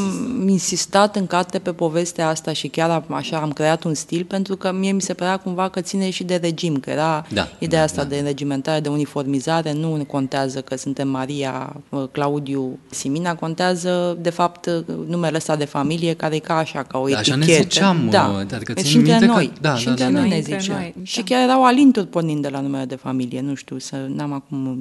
insistat 0.48 1.16
în 1.16 1.28
carte 1.28 1.60
pe 1.60 1.74
povestea 1.74 2.28
asta 2.28 2.54
și 2.54 2.68
chiar 2.68 3.04
așa 3.10 3.38
am 3.38 3.52
creat 3.52 3.84
un 3.84 3.94
stil 3.94 4.24
pentru 4.24 4.56
că 4.56 4.72
mie 4.72 4.92
mi 4.92 5.02
se 5.02 5.14
părea 5.14 5.38
cumva 5.38 5.70
că 5.70 5.82
ține 5.82 6.10
și 6.10 6.24
de 6.24 6.36
regim, 6.36 6.80
că 6.80 6.90
era 6.90 7.26
da, 7.34 7.48
ideea 7.60 7.82
da, 7.82 7.86
asta 7.88 8.04
da. 8.04 8.10
de 8.10 8.20
regimentare, 8.20 8.80
de 8.80 8.90
uniformizare, 8.90 9.74
nu 9.74 10.06
contează 10.08 10.62
că 10.62 10.78
suntem 10.78 11.08
Maria, 11.08 11.76
uh, 11.90 12.04
Claudiu, 12.12 12.80
Simina, 12.90 13.36
contează 13.36 14.18
de 14.22 14.30
fapt 14.30 14.70
numele 15.08 15.38
ăsta 15.38 15.56
de 15.56 15.66
familie 15.66 16.14
care 16.14 16.36
e 16.36 16.40
ca 16.40 16.58
așa, 16.58 16.84
ca 16.84 16.98
o 16.98 17.08
da, 17.08 17.20
etichetă. 17.20 17.40
Așa 17.40 17.46
ne 17.46 17.62
ziceam, 17.62 18.08
da. 18.10 18.46
adică 18.54 18.74
țin 18.74 18.90
și 18.90 18.98
între 18.98 19.26
noi, 19.26 19.48
că, 19.48 19.60
da, 19.62 19.76
și 19.76 19.86
da, 19.86 19.90
între 19.90 20.06
da, 20.06 20.12
noi 20.12 20.30
da. 20.30 20.36
ne 20.36 20.42
zicea. 20.42 20.74
Noi, 20.74 20.94
da. 20.98 21.04
Și 21.04 21.22
chiar 21.22 21.42
erau 21.42 21.66
alinturi 21.66 22.08
pornind 22.08 22.42
de 22.42 22.50
la 22.50 22.60
numele 22.60 22.86
de 22.86 22.96
familie, 22.96 23.42
nu 23.42 23.56
știu, 23.56 23.78
să 23.78 23.96
n-am 24.08 24.34
acum 24.34 24.68
uh, 24.68 24.78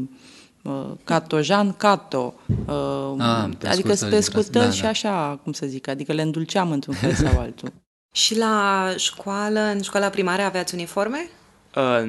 Catojan, 1.05 1.73
Cato, 1.73 2.35
uh, 2.67 3.15
Ah, 3.19 3.49
pe 3.59 3.69
adică 3.69 3.95
scurtări 3.95 4.01
pe 4.01 4.09
din 4.09 4.21
scurtări 4.21 4.65
clasă. 4.65 4.67
Da, 4.67 4.73
și 4.73 4.83
da. 4.83 4.89
așa, 4.89 5.41
cum 5.43 5.53
să 5.53 5.67
zic, 5.67 5.89
adică 5.89 6.13
le 6.13 6.23
îndulceam 6.23 6.73
într-un 6.73 6.95
fel 6.95 7.13
sau 7.15 7.41
altul. 7.41 7.73
Și 8.13 8.39
la 8.39 8.89
școală, 8.97 9.61
în 9.61 9.83
școala 9.83 10.09
primară, 10.09 10.43
aveați 10.43 10.75
uniforme? 10.75 11.29
Uh, 11.75 12.03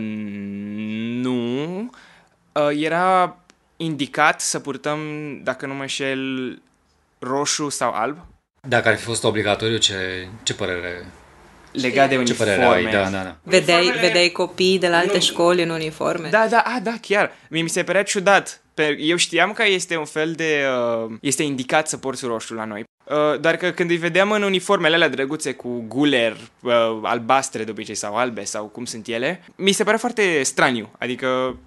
nu. 1.21 1.79
Uh, 2.51 2.69
era 2.73 3.37
indicat 3.77 4.41
să 4.41 4.59
purtăm, 4.59 4.99
dacă 5.43 5.65
nu 5.65 5.73
mă 5.73 5.81
înșel, 5.81 6.21
roșu 7.19 7.69
sau 7.69 7.91
alb. 7.91 8.17
Dacă 8.67 8.87
ar 8.87 8.95
fi 8.95 9.03
fost 9.03 9.23
obligatoriu, 9.23 9.77
ce, 9.77 10.27
ce 10.43 10.53
părere, 10.53 11.05
Legat 11.81 12.07
de 12.09 12.13
ce 12.13 12.19
uniforme. 12.19 12.51
părere 12.53 12.73
ai? 12.75 12.91
Da, 12.91 13.03
da, 13.09 13.23
da. 13.23 13.35
Vedeai, 13.43 13.77
Uniformele- 13.79 14.07
vedeai 14.07 14.29
copii 14.29 14.79
de 14.79 14.87
la 14.87 14.97
alte 14.97 15.19
școli 15.19 15.63
în 15.63 15.69
uniforme? 15.69 16.29
Da, 16.29 16.47
da, 16.49 16.57
a, 16.57 16.79
da, 16.83 16.93
chiar. 17.01 17.31
Mie 17.49 17.61
mi 17.61 17.69
se 17.69 17.83
părea 17.83 18.03
ciudat. 18.03 18.61
Pe- 18.73 18.97
Eu 18.99 19.15
știam 19.15 19.51
că 19.53 19.63
este 19.67 19.97
un 19.97 20.05
fel 20.05 20.31
de... 20.31 20.63
Uh, 21.05 21.11
este 21.21 21.43
indicat 21.43 21.87
să 21.87 21.97
porți 21.97 22.25
roșu 22.25 22.53
la 22.53 22.65
noi. 22.65 22.83
Uh, 23.03 23.39
doar 23.39 23.55
că 23.55 23.71
când 23.71 23.89
îi 23.89 23.95
vedeam 23.97 24.31
în 24.31 24.41
uniformele 24.43 24.95
alea 24.95 25.09
drăguțe 25.09 25.51
cu 25.53 25.83
guler 25.87 26.37
uh, 26.61 26.71
albastre 27.03 27.63
de 27.63 27.71
obicei 27.71 27.95
sau 27.95 28.15
albe 28.15 28.43
sau 28.43 28.63
cum 28.65 28.85
sunt 28.85 29.07
ele, 29.07 29.43
mi 29.55 29.71
se 29.71 29.83
părea 29.83 29.99
foarte 29.99 30.43
straniu. 30.43 30.89
Adică 30.99 31.57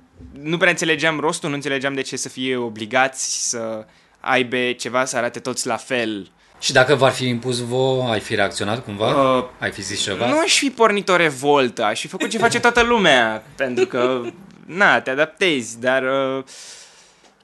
nu 0.40 0.56
prea 0.56 0.70
înțelegeam 0.70 1.20
rostul, 1.20 1.48
nu 1.48 1.54
înțelegeam 1.54 1.94
de 1.94 2.00
ce 2.00 2.16
să 2.16 2.28
fie 2.28 2.56
obligați 2.56 3.48
să 3.48 3.84
aibă 4.20 4.56
ceva 4.76 5.04
să 5.04 5.16
arate 5.16 5.38
toți 5.38 5.66
la 5.66 5.76
fel. 5.76 6.30
Și 6.60 6.72
dacă 6.72 6.94
v-ar 6.94 7.12
fi 7.12 7.28
impus 7.28 7.58
vouă, 7.58 8.10
ai 8.10 8.20
fi 8.20 8.34
reacționat 8.34 8.84
cumva? 8.84 9.36
Uh, 9.36 9.44
ai 9.58 9.70
fi 9.70 9.82
zis 9.82 10.00
ceva? 10.00 10.28
Nu 10.28 10.38
aș 10.38 10.58
fi 10.58 10.70
pornit 10.70 11.08
o 11.08 11.16
revoltă, 11.16 11.84
aș 11.84 12.00
fi 12.00 12.08
făcut 12.08 12.28
ce 12.28 12.38
face 12.38 12.60
toată 12.60 12.82
lumea, 12.82 13.44
pentru 13.56 13.86
că, 13.86 14.22
na, 14.66 15.00
te 15.00 15.10
adaptezi, 15.10 15.80
dar 15.80 16.02
uh, 16.02 16.44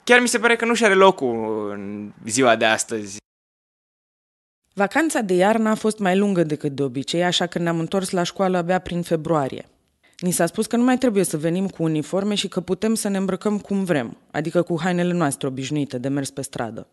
chiar 0.03 0.19
mi 0.19 0.27
se 0.27 0.39
pare 0.39 0.55
că 0.55 0.65
nu 0.65 0.73
și 0.73 0.83
are 0.83 0.93
locul 0.93 1.69
în 1.71 2.11
ziua 2.25 2.55
de 2.55 2.65
astăzi. 2.65 3.17
Vacanța 4.73 5.21
de 5.21 5.33
iarnă 5.33 5.69
a 5.69 5.75
fost 5.75 5.99
mai 5.99 6.17
lungă 6.17 6.43
decât 6.43 6.71
de 6.71 6.83
obicei, 6.83 7.23
așa 7.23 7.45
că 7.45 7.59
ne-am 7.59 7.79
întors 7.79 8.09
la 8.09 8.23
școală 8.23 8.57
abia 8.57 8.79
prin 8.79 9.01
februarie. 9.01 9.65
Ni 10.19 10.31
s-a 10.31 10.45
spus 10.45 10.65
că 10.65 10.75
nu 10.75 10.83
mai 10.83 10.97
trebuie 10.97 11.23
să 11.23 11.37
venim 11.37 11.67
cu 11.67 11.83
uniforme 11.83 12.35
și 12.35 12.47
că 12.47 12.61
putem 12.61 12.93
să 12.93 13.07
ne 13.07 13.17
îmbrăcăm 13.17 13.59
cum 13.59 13.83
vrem, 13.83 14.17
adică 14.31 14.61
cu 14.61 14.79
hainele 14.81 15.13
noastre 15.13 15.47
obișnuite 15.47 15.97
de 15.97 16.07
mers 16.07 16.29
pe 16.29 16.41
stradă. 16.41 16.87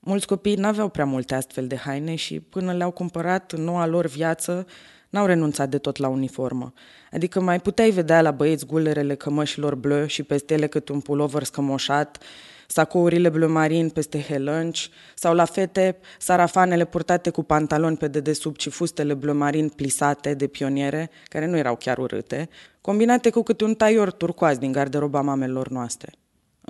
Mulți 0.00 0.26
copii 0.26 0.54
n-aveau 0.54 0.88
prea 0.88 1.04
multe 1.04 1.34
astfel 1.34 1.66
de 1.66 1.76
haine 1.76 2.14
și 2.14 2.40
până 2.40 2.72
le-au 2.72 2.90
cumpărat 2.90 3.52
în 3.52 3.62
noua 3.62 3.86
lor 3.86 4.06
viață, 4.06 4.66
n-au 5.10 5.26
renunțat 5.26 5.68
de 5.68 5.78
tot 5.78 5.96
la 5.96 6.08
uniformă. 6.08 6.72
Adică 7.12 7.40
mai 7.40 7.60
puteai 7.60 7.90
vedea 7.90 8.22
la 8.22 8.30
băieți 8.30 8.66
gulerele 8.66 9.14
cămășilor 9.14 9.74
bleu 9.74 10.06
și 10.06 10.22
peste 10.22 10.54
ele 10.54 10.66
cât 10.66 10.88
un 10.88 11.00
pulover 11.00 11.42
scămoșat, 11.42 12.18
sacourile 12.66 13.28
bleu 13.28 13.50
marin 13.50 13.88
peste 13.88 14.20
helănci, 14.20 14.90
sau 15.14 15.34
la 15.34 15.44
fete 15.44 15.98
sarafanele 16.18 16.84
purtate 16.84 17.30
cu 17.30 17.42
pantaloni 17.42 17.96
pe 17.96 18.08
dedesubt 18.08 18.60
și 18.60 18.70
fustele 18.70 19.14
bleu 19.14 19.34
marin 19.34 19.68
plisate 19.68 20.34
de 20.34 20.46
pioniere, 20.46 21.10
care 21.24 21.46
nu 21.46 21.56
erau 21.56 21.76
chiar 21.76 21.98
urâte, 21.98 22.48
combinate 22.80 23.30
cu 23.30 23.42
câte 23.42 23.64
un 23.64 23.74
taior 23.74 24.12
turcoaz 24.12 24.58
din 24.58 24.72
garderoba 24.72 25.20
mamelor 25.20 25.68
noastre. 25.68 26.12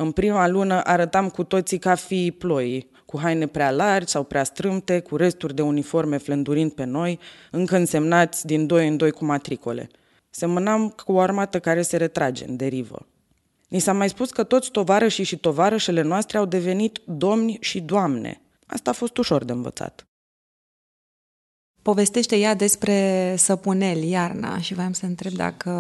În 0.00 0.10
prima 0.10 0.48
lună 0.48 0.82
arătam 0.84 1.28
cu 1.28 1.44
toții 1.44 1.78
ca 1.78 1.94
fiii 1.94 2.32
ploii, 2.32 2.90
cu 3.06 3.18
haine 3.18 3.46
prea 3.46 3.70
largi 3.70 4.10
sau 4.10 4.24
prea 4.24 4.44
strâmte, 4.44 5.00
cu 5.00 5.16
resturi 5.16 5.54
de 5.54 5.62
uniforme 5.62 6.16
flândurind 6.16 6.72
pe 6.72 6.84
noi, 6.84 7.18
încă 7.50 7.76
însemnați 7.76 8.46
din 8.46 8.66
doi 8.66 8.88
în 8.88 8.96
doi 8.96 9.10
cu 9.10 9.24
matricole. 9.24 9.88
Semănam 10.30 10.88
cu 10.88 11.12
o 11.12 11.20
armată 11.20 11.60
care 11.60 11.82
se 11.82 11.96
retrage 11.96 12.44
în 12.48 12.56
derivă. 12.56 13.06
Ni 13.68 13.78
s-a 13.78 13.92
mai 13.92 14.08
spus 14.08 14.30
că 14.30 14.44
toți 14.44 14.70
tovarășii 14.70 15.24
și 15.24 15.38
tovarășele 15.38 16.02
noastre 16.02 16.38
au 16.38 16.44
devenit 16.44 17.00
domni 17.04 17.58
și 17.60 17.80
doamne. 17.80 18.40
Asta 18.66 18.90
a 18.90 18.92
fost 18.92 19.16
ușor 19.16 19.44
de 19.44 19.52
învățat. 19.52 20.06
Povestește 21.88 22.37
ea 22.37 22.54
despre 22.54 23.35
săpuneli 23.37 24.11
iarna 24.11 24.59
și 24.59 24.75
voiam 24.75 24.92
să 24.92 25.07
întreb 25.07 25.33
dacă 25.33 25.71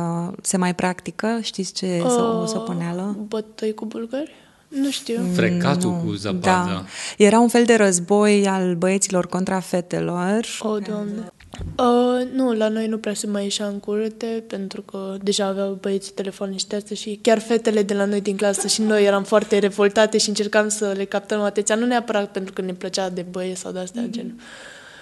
se 0.42 0.56
mai 0.56 0.74
practică, 0.74 1.38
știți 1.42 1.72
ce 1.72 1.86
e 1.86 2.00
o 2.00 2.40
Uh, 2.40 2.46
săpuneală? 2.46 3.16
Bătăi 3.28 3.74
cu 3.74 3.84
bulgari? 3.84 4.34
Nu 4.68 4.90
știu. 4.90 5.20
Frecatul 5.34 5.90
Nu, 5.90 6.02
cu 6.04 6.12
zăpadă. 6.12 6.40
Da. 6.70 6.84
Era 7.16 7.38
un 7.38 7.48
fel 7.48 7.64
de 7.64 7.74
război 7.74 8.46
al 8.46 8.74
băieților 8.74 9.26
contra 9.26 9.60
fetelor. 9.60 10.46
O, 10.60 10.78
Doamne. 10.78 11.32
Uh, 11.78 12.28
nu, 12.34 12.52
la 12.52 12.68
noi 12.68 12.86
nu 12.86 12.98
prea 12.98 13.14
se 13.14 13.26
mai 13.26 13.42
ieșea 13.42 13.66
în 13.66 13.78
curte, 13.78 14.44
pentru 14.46 14.82
că 14.82 15.16
deja 15.22 15.46
aveau 15.46 15.78
băieții 15.80 16.12
telefoane 16.12 16.56
șterse 16.56 16.94
și 16.94 17.18
chiar 17.22 17.38
fetele 17.38 17.82
de 17.82 17.94
la 17.94 18.04
noi 18.04 18.20
din 18.20 18.36
clasă 18.36 18.66
și 18.66 18.82
noi 18.82 19.04
eram 19.04 19.24
foarte 19.24 19.58
revoltate 19.58 20.18
și 20.18 20.28
încercam 20.28 20.68
să 20.68 20.92
le 20.96 21.04
captăm 21.04 21.40
atenția, 21.40 21.74
nu 21.74 21.86
neapărat 21.86 22.30
pentru 22.30 22.52
că 22.52 22.62
ne 22.62 22.72
plăcea 22.72 23.08
de 23.08 23.26
băieți 23.30 23.60
sau 23.60 23.72
de 23.72 23.78
astea, 23.78 24.06
mm-hmm. 24.06 24.10
gen. 24.10 24.34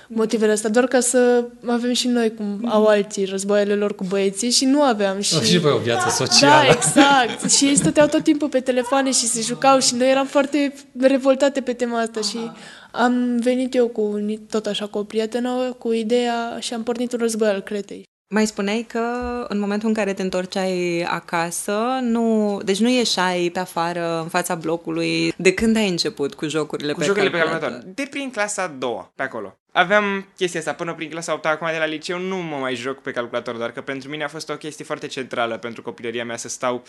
motivele 0.08 0.52
astea, 0.52 0.70
doar 0.70 0.86
ca 0.86 1.00
să 1.00 1.44
avem 1.66 1.92
și 1.92 2.08
noi 2.08 2.34
cum 2.34 2.60
au 2.68 2.84
alții 2.86 3.24
războaiele 3.24 3.74
lor 3.74 3.94
cu 3.94 4.04
băieții 4.04 4.50
și 4.50 4.64
nu 4.64 4.82
aveam. 4.82 5.20
Și, 5.20 5.40
și 5.44 5.58
voi 5.58 5.72
o 5.72 5.78
viață 5.78 6.24
socială. 6.24 6.62
Da, 6.62 6.72
exact. 6.72 7.50
și 7.50 7.64
ei 7.64 7.76
stăteau 7.76 8.06
tot 8.06 8.22
timpul 8.22 8.48
pe 8.48 8.60
telefoane 8.60 9.10
și 9.10 9.26
se 9.26 9.40
jucau 9.40 9.78
și 9.78 9.94
noi 9.94 10.10
eram 10.10 10.26
foarte 10.26 10.74
revoltate 11.00 11.60
pe 11.60 11.72
tema 11.72 12.00
asta 12.00 12.20
și 12.20 12.38
am 12.92 13.36
venit 13.40 13.74
eu 13.74 13.88
cu 13.88 14.20
tot 14.50 14.66
așa 14.66 14.86
cu 14.86 14.98
o 14.98 15.04
prietenă 15.04 15.74
cu 15.78 15.92
ideea 15.92 16.56
și 16.60 16.74
am 16.74 16.82
pornit 16.82 17.12
un 17.12 17.18
război 17.18 17.48
al 17.48 17.60
cretei. 17.60 18.04
Mai 18.28 18.46
spuneai 18.46 18.86
că 18.88 19.00
în 19.48 19.58
momentul 19.58 19.88
în 19.88 19.94
care 19.94 20.12
te 20.12 20.22
întorceai 20.22 21.06
acasă, 21.08 21.98
nu, 22.02 22.58
deci 22.64 22.80
nu 22.80 22.88
ieșai 22.88 23.50
pe 23.52 23.58
afară, 23.58 24.20
în 24.22 24.28
fața 24.28 24.54
blocului. 24.54 25.34
De 25.36 25.52
când 25.54 25.76
ai 25.76 25.88
început 25.88 26.34
cu 26.34 26.46
jocurile 26.48 26.92
Cu 26.92 26.98
pe 26.98 27.04
jocurile 27.04 27.30
pe 27.30 27.36
calculator? 27.36 27.68
calculator. 27.68 27.94
De 27.94 28.06
prin 28.10 28.30
clasa 28.30 28.62
a 28.62 28.74
doua, 28.78 29.12
pe 29.16 29.22
acolo. 29.22 29.58
Aveam 29.76 30.26
chestia 30.36 30.60
asta 30.60 30.72
până 30.74 30.94
prin 30.94 31.10
clasa 31.10 31.32
8 31.32 31.46
acum 31.46 31.68
de 31.72 31.78
la 31.78 31.84
liceu 31.84 32.18
nu 32.18 32.36
mă 32.36 32.56
mai 32.56 32.74
joc 32.74 33.02
pe 33.02 33.10
calculator, 33.10 33.54
doar 33.56 33.70
că 33.72 33.80
pentru 33.80 34.08
mine 34.08 34.24
a 34.24 34.28
fost 34.28 34.48
o 34.48 34.54
chestie 34.56 34.84
foarte 34.84 35.06
centrală 35.06 35.56
pentru 35.56 35.82
copilăria 35.82 36.24
mea 36.24 36.36
să 36.36 36.48
stau 36.48 36.84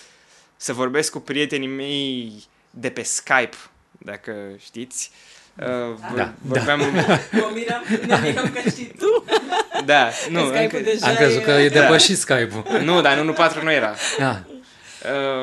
să 0.55 0.73
vorbesc 0.73 1.11
cu 1.11 1.19
prietenii 1.19 1.67
mei 1.67 2.33
de 2.69 2.89
pe 2.89 3.01
Skype, 3.03 3.55
dacă 3.91 4.33
știți. 4.59 5.11
Uh, 5.55 5.65
Da, 6.15 6.33
vorbeam... 6.41 6.79
Mă 7.31 7.51
miram, 7.53 7.83
ne 8.07 8.19
miram 8.23 8.49
că 8.53 8.69
știi 8.69 8.91
tu. 8.99 9.23
Da, 9.85 10.09
nu, 10.29 10.39
Skype-ul 10.39 10.61
încă, 10.61 10.79
deja 10.79 11.07
Am 11.07 11.15
crezut 11.15 11.43
că 11.43 11.51
e 11.51 11.69
Da. 11.69 11.79
depășit 11.79 12.17
Skype-ul. 12.17 12.81
nu, 12.83 13.01
dar 13.01 13.17
nu, 13.17 13.23
nu 13.23 13.33
4 13.33 13.63
nu 13.63 13.71
era. 13.71 13.95
Da. 14.17 14.43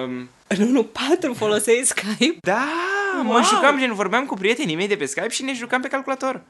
Um, 0.03 0.31
În 0.47 0.61
1 0.63 0.83
4 0.85 1.35
foloseai 1.35 1.83
Skype? 1.85 2.37
da, 2.41 2.65
mă 3.23 3.33
Wow! 3.33 3.43
jucam, 3.45 3.79
gen, 3.79 3.95
vorbeam 3.95 4.27
cu 4.27 4.35
prietenii 4.35 4.77
mei 4.77 4.89
de 4.89 4.97
pe 4.97 5.05
Skype 5.07 5.29
și 5.29 5.43
ne 5.43 5.53
jucam 5.55 5.81
pe 5.81 5.89
calculator. 5.89 6.41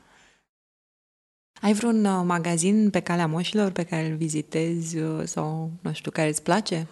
Ai 1.64 1.73
vreun 1.73 2.04
uh, 2.04 2.23
magazin 2.25 2.88
pe 2.90 3.00
calea 3.00 3.26
moșilor 3.26 3.71
pe 3.71 3.83
care 3.83 4.06
îl 4.11 4.16
vizitezi 4.16 4.99
uh, 4.99 5.21
sau, 5.25 5.71
nu 5.80 5.92
știu, 5.92 6.11
care 6.11 6.28
îți 6.28 6.42
place? 6.42 6.87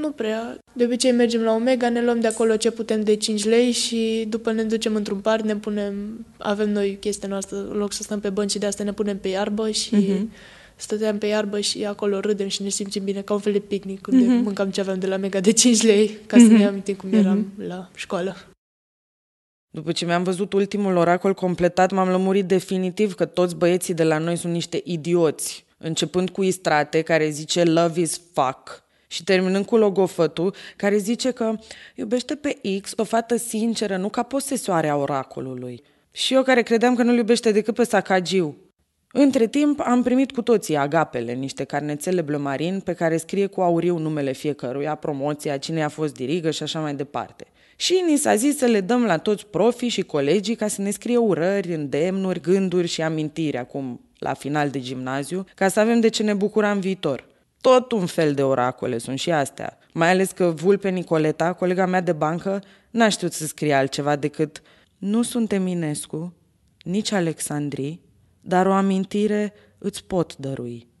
Nu 0.00 0.10
prea. 0.10 0.58
De 0.72 0.84
obicei 0.84 1.12
mergem 1.12 1.40
la 1.40 1.52
Omega, 1.52 1.88
ne 1.88 2.02
luăm 2.04 2.20
de 2.20 2.26
acolo 2.26 2.56
ce 2.56 2.70
putem 2.70 3.02
de 3.02 3.16
5 3.16 3.44
lei 3.44 3.70
și 3.70 4.26
după 4.28 4.52
ne 4.52 4.62
ducem 4.62 4.94
într-un 4.94 5.18
parc, 5.18 5.44
ne 5.44 5.56
punem, 5.56 6.26
avem 6.38 6.70
noi 6.70 6.96
chestia 7.00 7.28
noastră, 7.28 7.56
în 7.56 7.76
loc 7.76 7.92
să 7.92 8.02
stăm 8.02 8.20
pe 8.20 8.30
bănci 8.30 8.56
de 8.56 8.66
asta, 8.66 8.84
ne 8.84 8.92
punem 8.92 9.18
pe 9.18 9.28
iarbă 9.28 9.70
și 9.70 9.94
Mhm. 9.94 10.30
stăteam 10.76 11.18
pe 11.18 11.26
iarbă 11.26 11.60
și 11.60 11.84
acolo 11.84 12.20
râdem 12.20 12.48
și 12.48 12.62
ne 12.62 12.68
simțim 12.68 13.04
bine, 13.04 13.20
ca 13.20 13.34
un 13.34 13.40
fel 13.40 13.52
de 13.52 13.58
picnic, 13.58 14.06
unde 14.06 14.24
mâncam 14.26 14.70
ce 14.70 14.80
aveam 14.80 14.98
de 14.98 15.06
la 15.06 15.16
Mega 15.16 15.40
de 15.40 15.50
5 15.50 15.82
lei, 15.82 16.18
ca 16.26 16.38
să 16.38 16.44
ne 16.46 16.66
amintim 16.66 16.94
cum 16.94 17.12
eram 17.12 17.46
la 17.66 17.90
școală. 17.94 18.36
După 19.74 19.92
ce 19.92 20.04
mi-am 20.04 20.22
văzut 20.22 20.52
ultimul 20.52 20.96
oracol 20.96 21.34
completat, 21.34 21.92
m-am 21.92 22.08
lămurit 22.08 22.46
definitiv 22.46 23.14
că 23.14 23.24
toți 23.24 23.56
băieții 23.56 23.94
de 23.94 24.04
la 24.04 24.18
noi 24.18 24.36
sunt 24.36 24.52
niște 24.52 24.80
idioți, 24.84 25.64
începând 25.78 26.30
cu 26.30 26.42
Istrate, 26.42 27.02
care 27.02 27.28
zice 27.28 27.64
love 27.64 28.00
is 28.00 28.20
fuck, 28.32 28.84
și 29.06 29.24
terminând 29.24 29.64
cu 29.64 29.76
logofătul, 29.76 30.54
care 30.76 30.96
zice 30.96 31.30
că 31.30 31.54
iubește 31.94 32.34
pe 32.34 32.58
X 32.80 32.92
o 32.96 33.04
fată 33.04 33.36
sinceră, 33.36 33.96
nu 33.96 34.08
ca 34.08 34.22
posesoare 34.22 34.88
a 34.88 34.96
oracolului. 34.96 35.82
Și 36.10 36.34
eu 36.34 36.42
care 36.42 36.62
credeam 36.62 36.94
că 36.94 37.02
nu-l 37.02 37.16
iubește 37.16 37.52
decât 37.52 37.74
pe 37.74 37.84
Sacagiu. 37.84 38.56
Între 39.12 39.46
timp, 39.46 39.80
am 39.80 40.02
primit 40.02 40.32
cu 40.32 40.42
toții 40.42 40.76
agapele, 40.76 41.32
niște 41.32 41.64
carnețele 41.64 42.20
blămarin 42.20 42.80
pe 42.80 42.92
care 42.92 43.16
scrie 43.16 43.46
cu 43.46 43.60
auriu 43.60 43.98
numele 43.98 44.32
fiecăruia, 44.32 44.94
promoția, 44.94 45.56
cine 45.56 45.82
a 45.82 45.88
fost 45.88 46.14
dirigă 46.14 46.50
și 46.50 46.62
așa 46.62 46.80
mai 46.80 46.94
departe. 46.94 47.46
Și 47.82 48.04
ni 48.06 48.16
s-a 48.16 48.34
zis 48.34 48.56
să 48.56 48.66
le 48.66 48.80
dăm 48.80 49.04
la 49.04 49.18
toți 49.18 49.46
profii 49.46 49.88
și 49.88 50.02
colegii 50.02 50.54
ca 50.54 50.68
să 50.68 50.82
ne 50.82 50.90
scrie 50.90 51.16
urări, 51.16 51.74
îndemnuri, 51.74 52.40
gânduri 52.40 52.86
și 52.86 53.02
amintiri 53.02 53.56
acum, 53.56 54.00
la 54.18 54.34
final 54.34 54.70
de 54.70 54.80
gimnaziu, 54.80 55.44
ca 55.54 55.68
să 55.68 55.80
avem 55.80 56.00
de 56.00 56.08
ce 56.08 56.22
ne 56.22 56.34
bucura 56.34 56.70
în 56.70 56.80
viitor. 56.80 57.26
Tot 57.60 57.92
un 57.92 58.06
fel 58.06 58.34
de 58.34 58.42
oracole 58.42 58.98
sunt 58.98 59.18
și 59.18 59.30
astea. 59.30 59.78
Mai 59.92 60.10
ales 60.10 60.30
că 60.30 60.46
Vulpe 60.46 60.88
Nicoleta, 60.88 61.52
colega 61.52 61.86
mea 61.86 62.00
de 62.00 62.12
bancă, 62.12 62.62
n-a 62.90 63.08
știut 63.08 63.32
să 63.32 63.46
scrie 63.46 63.74
altceva 63.74 64.16
decât 64.16 64.62
Nu 64.98 65.22
sunt 65.22 65.52
Eminescu, 65.52 66.34
nici 66.82 67.12
Alexandrii, 67.12 68.00
dar 68.40 68.66
o 68.66 68.72
amintire 68.72 69.52
îți 69.78 70.04
pot 70.04 70.36
dărui. 70.36 70.91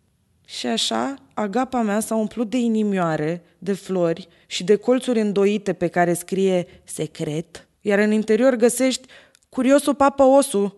Și 0.58 0.66
așa, 0.66 1.14
agapa 1.34 1.82
mea 1.82 2.00
s-a 2.00 2.14
umplut 2.14 2.50
de 2.50 2.56
inimioare, 2.56 3.42
de 3.58 3.72
flori 3.72 4.28
și 4.46 4.64
de 4.64 4.76
colțuri 4.76 5.20
îndoite 5.20 5.72
pe 5.72 5.86
care 5.86 6.14
scrie 6.14 6.66
secret, 6.84 7.68
iar 7.80 7.98
în 7.98 8.12
interior 8.12 8.54
găsești 8.54 9.08
curiosul 9.48 9.94
papă 9.94 10.22
osu. 10.22 10.76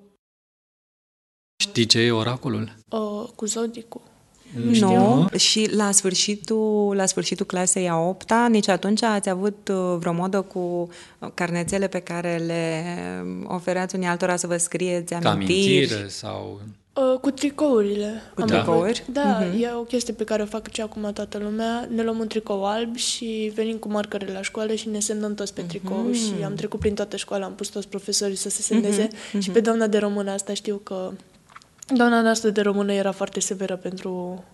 Știi 1.56 1.86
ce 1.86 2.00
e 2.00 2.10
oracolul? 2.10 2.74
Uh, 2.88 3.28
cu 3.34 3.46
Zodicul. 3.46 4.00
Nu. 4.54 5.28
Și 5.36 5.74
la 5.74 5.90
sfârșitul, 5.90 6.94
la 6.96 7.06
sfârșitul 7.06 7.46
clasei 7.46 7.88
a 7.88 7.96
8 7.96 8.32
nici 8.48 8.68
atunci 8.68 9.02
ați 9.02 9.28
avut 9.28 9.68
uh, 9.68 9.96
vreo 9.98 10.12
modă 10.12 10.40
cu 10.40 10.58
uh, 10.58 11.28
carnețele 11.34 11.88
pe 11.88 12.00
care 12.00 12.36
le 12.36 12.84
ofereați 13.44 13.94
unii 13.94 14.08
altora 14.08 14.36
să 14.36 14.46
vă 14.46 14.56
scrieți 14.56 15.14
Ca 15.14 15.30
amintiri? 15.30 15.76
amintire 15.76 16.08
sau... 16.08 16.60
Uh, 16.94 17.18
cu 17.20 17.30
tricourile. 17.30 18.22
Cu 18.34 18.40
Am 18.40 18.46
tricouri? 18.46 19.02
avut. 19.02 19.14
Da, 19.14 19.42
uh-huh. 19.42 19.60
e 19.60 19.72
o 19.72 19.82
chestie 19.82 20.14
pe 20.14 20.24
care 20.24 20.42
o 20.42 20.46
fac 20.46 20.72
și 20.72 20.80
acum 20.80 21.10
toată 21.14 21.38
lumea. 21.38 21.88
Ne 21.94 22.02
luăm 22.02 22.18
un 22.18 22.26
tricou 22.26 22.64
alb 22.66 22.96
și 22.96 23.52
venim 23.54 23.76
cu 23.76 23.88
marcare 23.88 24.32
la 24.32 24.42
școală 24.42 24.74
și 24.74 24.88
ne 24.88 25.00
semnăm 25.00 25.34
toți 25.34 25.54
pe 25.54 25.62
tricou 25.62 26.10
uh-huh. 26.10 26.14
și 26.14 26.44
am 26.44 26.54
trecut 26.54 26.80
prin 26.80 26.94
toată 26.94 27.16
școala, 27.16 27.44
am 27.44 27.54
pus 27.54 27.68
toți 27.68 27.88
profesorii 27.88 28.36
să 28.36 28.48
se 28.48 28.62
semneze 28.62 29.08
uh-huh. 29.08 29.38
și 29.38 29.50
pe 29.50 29.60
doamna 29.60 29.86
de 29.86 29.98
română 29.98 30.30
asta 30.30 30.54
știu 30.54 30.76
că 30.76 31.12
doamna 31.86 32.20
noastră 32.20 32.50
de 32.50 32.60
română 32.60 32.92
era 32.92 33.12
foarte 33.12 33.40
severă 33.40 33.76
pentru 33.76 34.44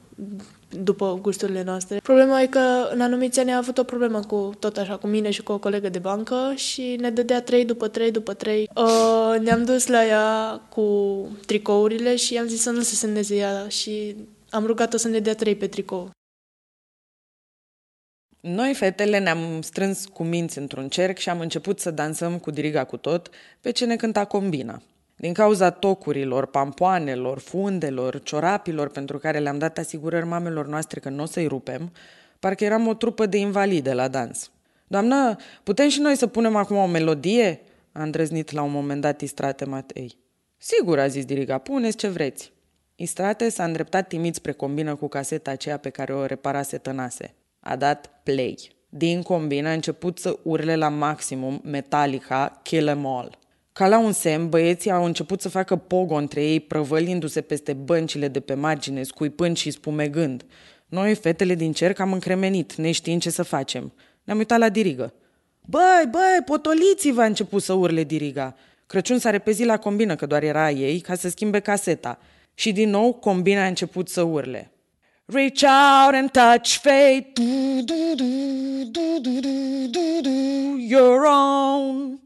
după 0.70 1.18
gusturile 1.22 1.62
noastre. 1.62 1.98
Problema 2.02 2.40
e 2.40 2.46
că 2.46 2.88
în 2.92 3.00
anumiți 3.00 3.40
ani 3.40 3.52
a 3.52 3.56
avut 3.56 3.78
o 3.78 3.84
problemă 3.84 4.20
cu 4.20 4.52
tot 4.58 4.76
așa, 4.76 4.96
cu 4.96 5.06
mine 5.06 5.30
și 5.30 5.42
cu 5.42 5.52
o 5.52 5.58
colegă 5.58 5.88
de 5.88 5.98
bancă 5.98 6.52
și 6.56 6.96
ne 7.00 7.10
dădea 7.10 7.42
trei 7.42 7.64
după 7.64 7.88
trei 7.88 8.10
după 8.10 8.34
trei. 8.34 8.70
Uh, 8.74 9.40
ne-am 9.40 9.64
dus 9.64 9.86
la 9.86 10.06
ea 10.06 10.60
cu 10.68 11.28
tricourile 11.46 12.16
și 12.16 12.34
i-am 12.34 12.46
zis 12.46 12.60
să 12.60 12.70
nu 12.70 12.80
se 12.80 12.94
semneze 12.94 13.36
ea 13.36 13.68
și 13.68 14.16
am 14.50 14.66
rugat-o 14.66 14.96
să 14.96 15.08
ne 15.08 15.18
dea 15.18 15.34
trei 15.34 15.56
pe 15.56 15.66
tricou. 15.66 16.10
Noi, 18.40 18.74
fetele, 18.74 19.18
ne-am 19.18 19.62
strâns 19.62 20.04
cu 20.06 20.22
minți 20.24 20.58
într-un 20.58 20.88
cerc 20.88 21.18
și 21.18 21.28
am 21.28 21.40
început 21.40 21.80
să 21.80 21.90
dansăm 21.90 22.38
cu 22.38 22.50
diriga 22.50 22.84
cu 22.84 22.96
tot 22.96 23.30
pe 23.60 23.70
ce 23.70 23.84
ne 23.84 23.96
cânta 23.96 24.24
combina. 24.24 24.82
Din 25.20 25.32
cauza 25.32 25.70
tocurilor, 25.70 26.46
pampoanelor, 26.46 27.38
fundelor, 27.38 28.22
ciorapilor 28.22 28.88
pentru 28.88 29.18
care 29.18 29.38
le-am 29.38 29.58
dat 29.58 29.78
asigurări 29.78 30.26
mamelor 30.26 30.66
noastre 30.66 31.00
că 31.00 31.08
nu 31.08 31.22
o 31.22 31.26
să-i 31.26 31.46
rupem, 31.46 31.92
parcă 32.38 32.64
eram 32.64 32.86
o 32.86 32.94
trupă 32.94 33.26
de 33.26 33.36
invalide 33.36 33.92
la 33.92 34.08
dans. 34.08 34.50
Doamnă, 34.86 35.36
putem 35.62 35.88
și 35.88 36.00
noi 36.00 36.16
să 36.16 36.26
punem 36.26 36.56
acum 36.56 36.76
o 36.76 36.86
melodie?" 36.86 37.60
a 37.92 38.02
îndrăznit 38.02 38.50
la 38.50 38.62
un 38.62 38.70
moment 38.70 39.00
dat 39.00 39.20
Istrate 39.20 39.64
Matei. 39.64 40.18
Sigur, 40.56 40.98
a 40.98 41.06
zis 41.06 41.24
Diriga, 41.24 41.58
puneți 41.58 41.96
ce 41.96 42.08
vreți. 42.08 42.52
Istrate 42.94 43.48
s-a 43.48 43.64
îndreptat 43.64 44.08
timid 44.08 44.34
spre 44.34 44.52
combină 44.52 44.94
cu 44.94 45.08
caseta 45.08 45.50
aceea 45.50 45.76
pe 45.76 45.90
care 45.90 46.14
o 46.14 46.26
reparase 46.26 46.78
tănase. 46.78 47.34
A 47.60 47.76
dat 47.76 48.20
play. 48.22 48.70
Din 48.88 49.22
combină 49.22 49.68
a 49.68 49.72
început 49.72 50.18
să 50.18 50.38
urle 50.42 50.76
la 50.76 50.88
maximum 50.88 51.60
Metallica 51.64 52.60
Kill 52.62 52.88
'Em 52.88 53.06
All. 53.06 53.38
Ca 53.80 53.88
la 53.88 53.98
un 53.98 54.12
semn, 54.12 54.48
băieții 54.48 54.90
au 54.90 55.04
început 55.04 55.40
să 55.40 55.48
facă 55.48 55.76
pogo 55.76 56.14
între 56.14 56.44
ei, 56.44 56.60
prăvălindu-se 56.60 57.40
peste 57.40 57.72
băncile 57.72 58.28
de 58.28 58.40
pe 58.40 58.54
margine, 58.54 59.02
scuipând 59.02 59.56
și 59.56 59.70
spumegând. 59.70 60.44
Noi, 60.86 61.14
fetele 61.14 61.54
din 61.54 61.72
cerc, 61.72 61.98
am 61.98 62.12
încremenit, 62.12 62.74
neștiind 62.74 63.20
ce 63.20 63.30
să 63.30 63.42
facem. 63.42 63.92
Ne-am 64.24 64.38
uitat 64.38 64.58
la 64.58 64.68
dirigă. 64.68 65.14
Băi, 65.60 66.08
băi, 66.10 66.42
potoliți-vă, 66.44 67.22
a 67.22 67.24
început 67.24 67.62
să 67.62 67.72
urle 67.72 68.04
diriga. 68.04 68.56
Crăciun 68.86 69.18
s-a 69.18 69.30
repezit 69.30 69.66
la 69.66 69.76
combină, 69.76 70.16
că 70.16 70.26
doar 70.26 70.42
era 70.42 70.64
a 70.64 70.70
ei, 70.70 71.00
ca 71.00 71.14
să 71.14 71.28
schimbe 71.28 71.60
caseta. 71.60 72.18
Și 72.54 72.72
din 72.72 72.90
nou, 72.90 73.12
combina 73.12 73.64
a 73.64 73.66
început 73.66 74.08
să 74.08 74.22
urle. 74.22 74.72
Reach 75.24 75.62
out 75.62 76.14
and 76.14 76.30
touch 76.30 76.68
fate, 76.82 77.30
du, 77.32 77.42
du, 77.84 78.14
du, 78.16 78.24
du, 78.90 79.18
du, 79.20 79.40
du, 79.40 79.88
du, 79.90 80.20
du, 80.20 80.76
your 80.78 81.20
own 81.24 82.20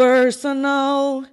personal 0.00 1.32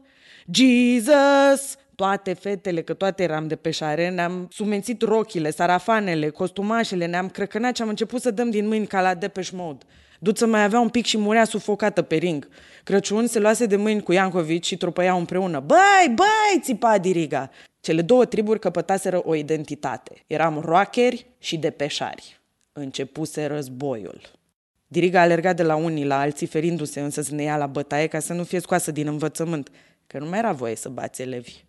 Jesus. 0.52 1.76
Toate 1.96 2.34
fetele, 2.34 2.82
că 2.82 2.94
toate 2.94 3.24
eram 3.24 3.48
de 3.48 3.56
pe 3.56 3.72
șare, 3.72 4.10
ne-am 4.10 4.48
sumențit 4.52 5.02
rochile, 5.02 5.52
sarafanele, 5.52 6.30
costumașele, 6.30 7.06
ne-am 7.06 7.30
crăcănat 7.30 7.76
și 7.76 7.82
am 7.82 7.88
început 7.88 8.22
să 8.22 8.32
dăm 8.32 8.50
din 8.50 8.68
mâini 8.68 8.88
ca 8.88 9.02
la 9.02 9.14
Depeche 9.14 9.56
Mode. 9.56 9.86
Duță 10.20 10.46
mai 10.46 10.64
avea 10.64 10.80
un 10.80 10.90
pic 10.90 11.06
și 11.06 11.18
murea 11.18 11.44
sufocată 11.44 12.02
pe 12.02 12.16
ring. 12.16 12.48
Crăciun 12.84 13.28
se 13.28 13.40
luase 13.40 13.66
de 13.66 13.76
mâini 13.76 14.04
cu 14.04 14.12
Iancovici 14.12 14.66
și 14.66 14.78
trupăiau 14.78 15.18
împreună. 15.18 15.60
Băi, 15.60 16.14
băi, 16.16 16.62
țipa 16.62 16.98
diriga! 16.98 17.50
Cele 17.80 18.02
două 18.02 18.26
triburi 18.26 18.60
căpătaseră 18.60 19.22
o 19.24 19.36
identitate. 19.36 20.24
Eram 20.28 20.62
rockeri 20.66 21.28
și 21.40 21.58
depeșari. 21.58 22.42
Începuse 22.72 23.46
războiul. 23.46 24.37
Diriga 24.88 25.22
alerga 25.22 25.54
de 25.54 25.64
la 25.64 25.76
unii 25.76 26.06
la 26.06 26.20
alții, 26.20 26.48
ferindu-se 26.48 27.00
însă 27.00 27.22
să 27.22 27.36
ne 27.36 27.44
ia 27.44 27.58
la 27.58 27.68
bătaie 27.68 28.08
ca 28.08 28.20
să 28.20 28.34
nu 28.34 28.44
fie 28.44 28.60
scoasă 28.60 28.92
din 28.92 29.08
învățământ, 29.08 29.70
că 30.08 30.20
nu 30.20 30.26
mai 30.26 30.40
era 30.40 30.52
voie 30.52 30.76
să 30.76 30.90
bați 30.90 31.22
elevi. 31.22 31.66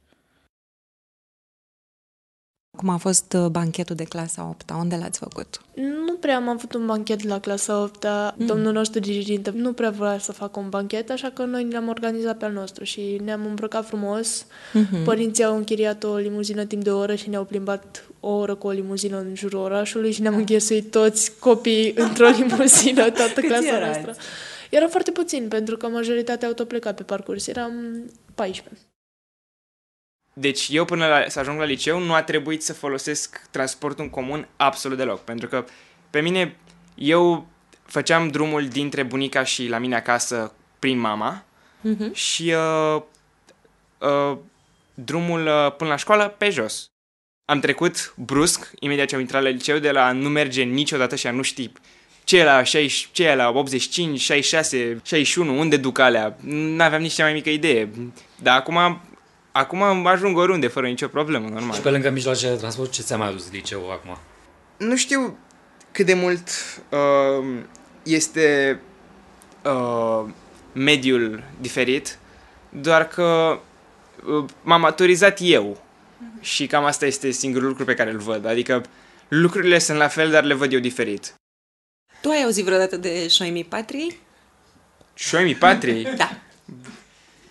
Cum 2.77 2.89
a 2.89 2.97
fost 2.97 3.33
uh, 3.33 3.47
banchetul 3.47 3.97
de 3.97 4.05
clasa 4.05 4.49
8 4.49 4.71
Unde 4.71 4.97
l-ați 4.97 5.19
făcut? 5.19 5.61
Nu 6.07 6.15
prea 6.15 6.37
am 6.37 6.49
avut 6.49 6.75
un 6.75 6.87
banchet 6.87 7.23
la 7.23 7.41
clasa 7.41 7.83
8 7.83 8.05
mm. 8.37 8.47
Domnul 8.47 8.73
nostru 8.73 9.01
diriginte 9.01 9.51
nu 9.51 9.73
prea 9.73 9.91
vrea 9.91 10.19
să 10.19 10.33
facă 10.33 10.59
un 10.59 10.69
banchet, 10.69 11.11
așa 11.11 11.31
că 11.31 11.45
noi 11.45 11.65
ne-am 11.65 11.89
organizat 11.89 12.37
pe 12.37 12.45
al 12.45 12.53
nostru 12.53 12.85
și 12.85 13.21
ne-am 13.25 13.47
îmbrăcat 13.47 13.87
frumos. 13.87 14.45
Mm-hmm. 14.45 15.05
Părinții 15.05 15.45
au 15.45 15.57
închiriat 15.57 16.05
o 16.05 16.17
limuzină 16.17 16.65
timp 16.65 16.83
de 16.83 16.91
o 16.91 16.99
oră 16.99 17.15
și 17.15 17.29
ne-au 17.29 17.45
plimbat 17.45 18.08
o 18.21 18.31
oră 18.31 18.55
cu 18.55 18.67
o 18.67 18.71
limuzină 18.71 19.19
în 19.19 19.35
jurul 19.35 19.61
orașului 19.61 20.13
și 20.13 20.21
ne-am 20.21 20.35
înghesuit 20.35 20.91
toți 20.91 21.39
copiii 21.39 21.93
într-o 22.07 22.29
limuzină, 22.29 23.11
toată 23.21 23.41
clasa 23.41 23.79
noastră. 23.79 24.17
Era 24.71 24.89
foarte 24.89 25.11
puțin, 25.11 25.49
pentru 25.49 25.77
că 25.77 25.89
majoritatea 25.89 26.49
au 26.49 26.55
tot 26.55 26.69
plecat 26.69 26.97
pe 26.97 27.03
parcurs. 27.03 27.47
Eram 27.47 27.73
14. 28.35 28.83
Deci 30.33 30.69
eu 30.71 30.85
până 30.85 31.07
la, 31.07 31.25
să 31.29 31.39
ajung 31.39 31.59
la 31.59 31.65
liceu 31.65 31.99
nu 31.99 32.15
a 32.15 32.23
trebuit 32.23 32.63
să 32.63 32.73
folosesc 32.73 33.47
transportul 33.51 34.05
în 34.05 34.11
comun 34.11 34.49
absolut 34.57 34.97
deloc. 34.97 35.21
Pentru 35.21 35.49
că 35.49 35.65
pe 36.11 36.21
mine, 36.21 36.57
eu 36.95 37.47
făceam 37.83 38.29
drumul 38.29 38.69
dintre 38.69 39.03
bunica 39.03 39.45
și 39.45 39.67
la 39.67 39.79
mine 39.79 39.97
acasă 39.97 40.53
prin 40.79 40.99
mama 40.99 41.45
uh-huh. 41.81 42.13
și 42.13 42.55
uh, 42.95 43.03
uh, 43.99 44.39
drumul 44.95 45.47
uh, 45.47 45.75
până 45.77 45.91
la 45.91 45.97
școală 45.97 46.35
pe 46.39 46.51
jos. 46.51 46.91
Am 47.51 47.61
trecut 47.61 48.15
brusc, 48.17 48.71
imediat 48.81 49.07
ce 49.07 49.15
am 49.15 49.21
intrat 49.21 49.43
la 49.43 49.49
liceu, 49.49 49.79
de 49.79 49.91
la 49.91 50.07
a 50.07 50.13
nu 50.13 50.29
merge 50.29 50.63
niciodată 50.63 51.17
și 51.17 51.27
a 51.27 51.31
nu 51.31 51.43
ști 51.43 51.73
ce 52.25 52.39
e 52.39 52.45
la, 52.45 52.63
60, 52.63 53.09
ce 53.13 53.25
e 53.25 53.35
la 53.35 53.49
85, 53.49 54.21
66, 54.21 55.01
61, 55.03 55.59
unde 55.59 55.77
duc 55.77 55.99
alea. 55.99 56.37
N-aveam 56.41 57.01
nici 57.01 57.13
cea 57.13 57.25
mai 57.25 57.33
mică 57.33 57.51
idee. 57.51 57.91
Dar 58.43 58.57
acum 58.57 59.01
Acum 59.53 60.07
ajung 60.07 60.37
oriunde, 60.37 60.67
fără 60.67 60.87
nicio 60.87 61.09
problemă, 61.09 61.49
normal. 61.49 61.75
Și 61.75 61.81
pe 61.81 61.91
lângă 61.91 62.11
mijloace 62.11 62.49
de 62.49 62.55
transport, 62.55 62.91
ce 62.91 63.03
ți-a 63.03 63.17
mai 63.17 63.29
adus 63.29 63.51
liceul 63.53 63.91
acum? 63.91 64.19
Nu 64.77 64.97
știu 64.97 65.39
cât 65.93 66.07
de 66.07 66.15
mult 66.15 66.49
uh, 66.91 67.59
este 68.03 68.81
uh, 69.65 70.25
mediul 70.73 71.43
diferit, 71.61 72.19
doar 72.69 73.09
că 73.09 73.59
uh, 74.27 74.45
m-am 74.63 74.81
maturizat 74.81 75.39
eu. 75.43 75.83
Și 76.41 76.67
cam 76.67 76.85
asta 76.85 77.07
este 77.07 77.31
singurul 77.31 77.69
lucru 77.69 77.85
pe 77.85 77.95
care 77.95 78.11
îl 78.11 78.19
văd. 78.19 78.47
Adică 78.47 78.83
lucrurile 79.29 79.79
sunt 79.79 79.99
la 79.99 80.09
fel, 80.09 80.31
dar 80.31 80.45
le 80.45 80.55
văd 80.55 80.73
eu 80.73 80.81
diferit. 80.81 81.35
Tu 82.21 82.29
ai 82.29 82.43
auzit 82.43 82.65
vreodată 82.65 82.97
de 82.97 83.29
Șoimii 83.29 83.65
Patriei? 83.65 84.19
Șoimii 85.15 85.55
Patriei? 85.55 86.09
da. 86.17 86.39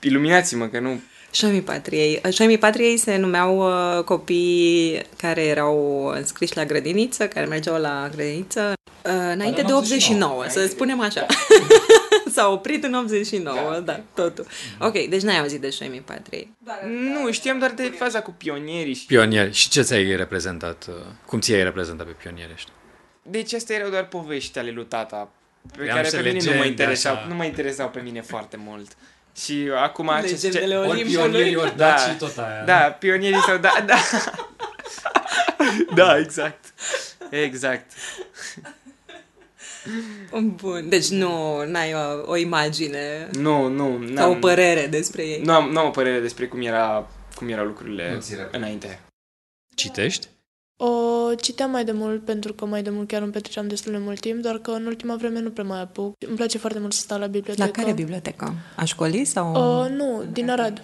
Iluminați-mă, 0.01 0.67
că 0.67 0.79
nu 0.79 1.01
Șoimii 1.31 1.61
Patriei. 1.61 2.21
Șoimii 2.31 2.57
Patriei 2.57 2.97
se 2.97 3.17
numeau 3.17 3.57
uh, 3.57 4.03
copii 4.03 5.01
care 5.17 5.43
erau 5.43 6.05
înscriși 6.05 6.55
la 6.55 6.65
grădiniță, 6.65 7.27
care 7.27 7.45
mergeau 7.45 7.79
la 7.79 8.09
grădiniță 8.15 8.73
uh, 9.03 9.11
înainte 9.33 9.61
de 9.61 9.73
89, 9.73 10.31
89 10.31 10.45
să 10.47 10.67
spunem 10.67 10.99
așa. 10.99 11.25
S-a 12.37 12.47
oprit 12.47 12.83
în 12.83 12.93
89, 12.93 13.71
da, 13.71 13.79
da 13.79 13.99
totul. 14.13 14.45
Ok, 14.79 15.07
deci 15.09 15.21
n-ai 15.21 15.39
auzit 15.39 15.61
de 15.61 15.69
Șoimii 15.69 16.01
Patriei. 16.01 16.55
Nu, 16.85 17.31
știam 17.31 17.59
doar 17.59 17.71
de 17.71 17.93
faza 17.97 18.21
cu 18.21 18.31
pionierii. 18.31 18.93
Și... 18.93 19.05
Pionieri. 19.05 19.53
Și 19.53 19.69
ce 19.69 19.81
ți-ai 19.81 20.15
reprezentat? 20.15 20.85
Uh, 20.89 20.95
cum 21.25 21.39
ți-ai 21.39 21.63
reprezentat 21.63 22.05
pe 22.05 22.11
pionieri 22.11 22.51
ăștia? 22.53 22.73
Deci 23.21 23.53
astea 23.53 23.75
erau 23.75 23.89
doar 23.89 24.05
povești 24.05 24.59
ale 24.59 24.71
lui 24.71 24.85
tata, 24.85 25.29
pe 25.71 25.81
Vreau 25.81 25.95
care 25.95 26.09
pe 26.09 26.29
mine 26.29 26.51
nu 26.51 26.57
mă 26.57 26.65
interesau, 26.65 27.17
nu 27.27 27.35
mă 27.35 27.43
interesau 27.43 27.89
pe 27.89 27.99
mine 27.99 28.21
foarte 28.21 28.57
mult. 28.57 28.91
Și 29.37 29.69
acum... 29.75 30.11
Legendele 30.21 30.73
ce, 30.73 30.75
ori 30.75 31.03
pionierii, 31.03 31.55
ori 31.55 31.77
da, 31.77 31.95
și 31.95 32.15
tot 32.17 32.37
aia. 32.37 32.63
Da, 32.65 32.77
pionierii 32.99 33.41
sau 33.41 33.57
da, 33.57 33.83
da. 33.85 33.95
da, 36.03 36.17
exact. 36.17 36.73
Exact. 37.29 37.91
Bun, 40.55 40.89
deci 40.89 41.07
nu 41.07 41.27
ai 41.73 41.93
o, 41.93 42.31
o 42.31 42.35
imagine 42.35 43.29
nu, 43.31 43.67
nu, 43.67 43.99
sau 44.15 44.31
o 44.31 44.35
părere 44.35 44.87
despre 44.87 45.23
ei. 45.23 45.41
Nu 45.43 45.53
am, 45.53 45.69
nu 45.69 45.79
am 45.79 45.87
o 45.87 45.91
părere 45.91 46.19
despre 46.19 46.47
cum, 46.47 46.61
era, 46.61 47.07
cum 47.35 47.49
erau 47.49 47.65
lucrurile 47.65 48.19
înainte. 48.51 48.99
Citești? 49.75 50.27
O 50.79 51.33
citeam 51.35 51.71
mai 51.71 51.85
de 51.85 51.91
mult 51.91 52.25
pentru 52.25 52.53
că 52.53 52.65
mai 52.65 52.83
de 52.83 52.89
mult 52.89 53.07
chiar 53.07 53.21
îmi 53.21 53.31
petreceam 53.31 53.67
destul 53.67 53.91
de 53.91 53.97
mult 53.97 54.19
timp, 54.19 54.41
doar 54.41 54.57
că 54.57 54.71
în 54.71 54.85
ultima 54.85 55.15
vreme 55.15 55.39
nu 55.39 55.49
prea 55.49 55.65
mai 55.65 55.81
apuc. 55.81 56.15
Îmi 56.27 56.35
place 56.35 56.57
foarte 56.57 56.79
mult 56.79 56.93
să 56.93 56.99
stau 56.99 57.19
la 57.19 57.27
bibliotecă. 57.27 57.67
La 57.67 57.83
care 57.83 57.93
bibliotecă? 57.93 58.53
A 58.75 58.83
școlii 58.83 59.25
sau? 59.25 59.55
O, 59.55 59.89
nu, 59.89 60.23
din 60.31 60.49
Arad. 60.49 60.81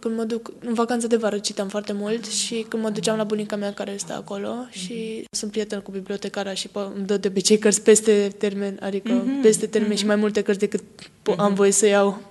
Când 0.00 0.16
mă 0.16 0.24
duc 0.24 0.52
în 0.60 0.74
vacanță 0.74 1.06
de 1.06 1.16
vară 1.16 1.38
citam 1.38 1.68
foarte 1.68 1.92
mult 1.92 2.26
și 2.26 2.66
când 2.68 2.82
mă 2.82 2.90
duceam 2.90 3.16
la 3.16 3.24
bunica 3.24 3.56
mea 3.56 3.72
care 3.72 3.90
este 3.90 4.12
acolo 4.12 4.66
și 4.70 5.24
sunt 5.30 5.50
prieten 5.50 5.80
cu 5.80 5.90
bibliotecara 5.90 6.54
și 6.54 6.68
pă, 6.68 6.92
îmi 6.94 7.06
dă 7.06 7.16
de 7.16 7.28
obicei 7.28 7.58
cărți 7.58 7.82
peste 7.82 8.34
termen, 8.38 8.78
adică 8.82 9.22
mm-hmm, 9.22 9.42
peste 9.42 9.66
termen 9.66 9.92
mm-hmm. 9.92 9.98
și 9.98 10.06
mai 10.06 10.16
multe 10.16 10.42
cărți 10.42 10.60
decât 10.60 10.82
mm-hmm. 10.82 11.36
am 11.36 11.54
voie 11.54 11.70
să 11.70 11.86
iau. 11.86 12.22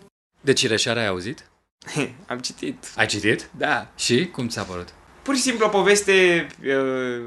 De 0.41 0.53
Cireșarea 0.53 1.01
ai 1.01 1.07
auzit? 1.07 1.49
am 2.27 2.39
citit. 2.39 2.77
Ai 2.95 3.05
citit? 3.05 3.49
Da. 3.57 3.91
Și 3.95 4.25
cum 4.25 4.47
ți-a 4.47 4.63
părut? 4.63 4.87
pur 5.25 5.35
și 5.35 5.41
simplu 5.41 5.65
o 5.65 5.69
poveste 5.69 6.47
uh, 6.65 7.25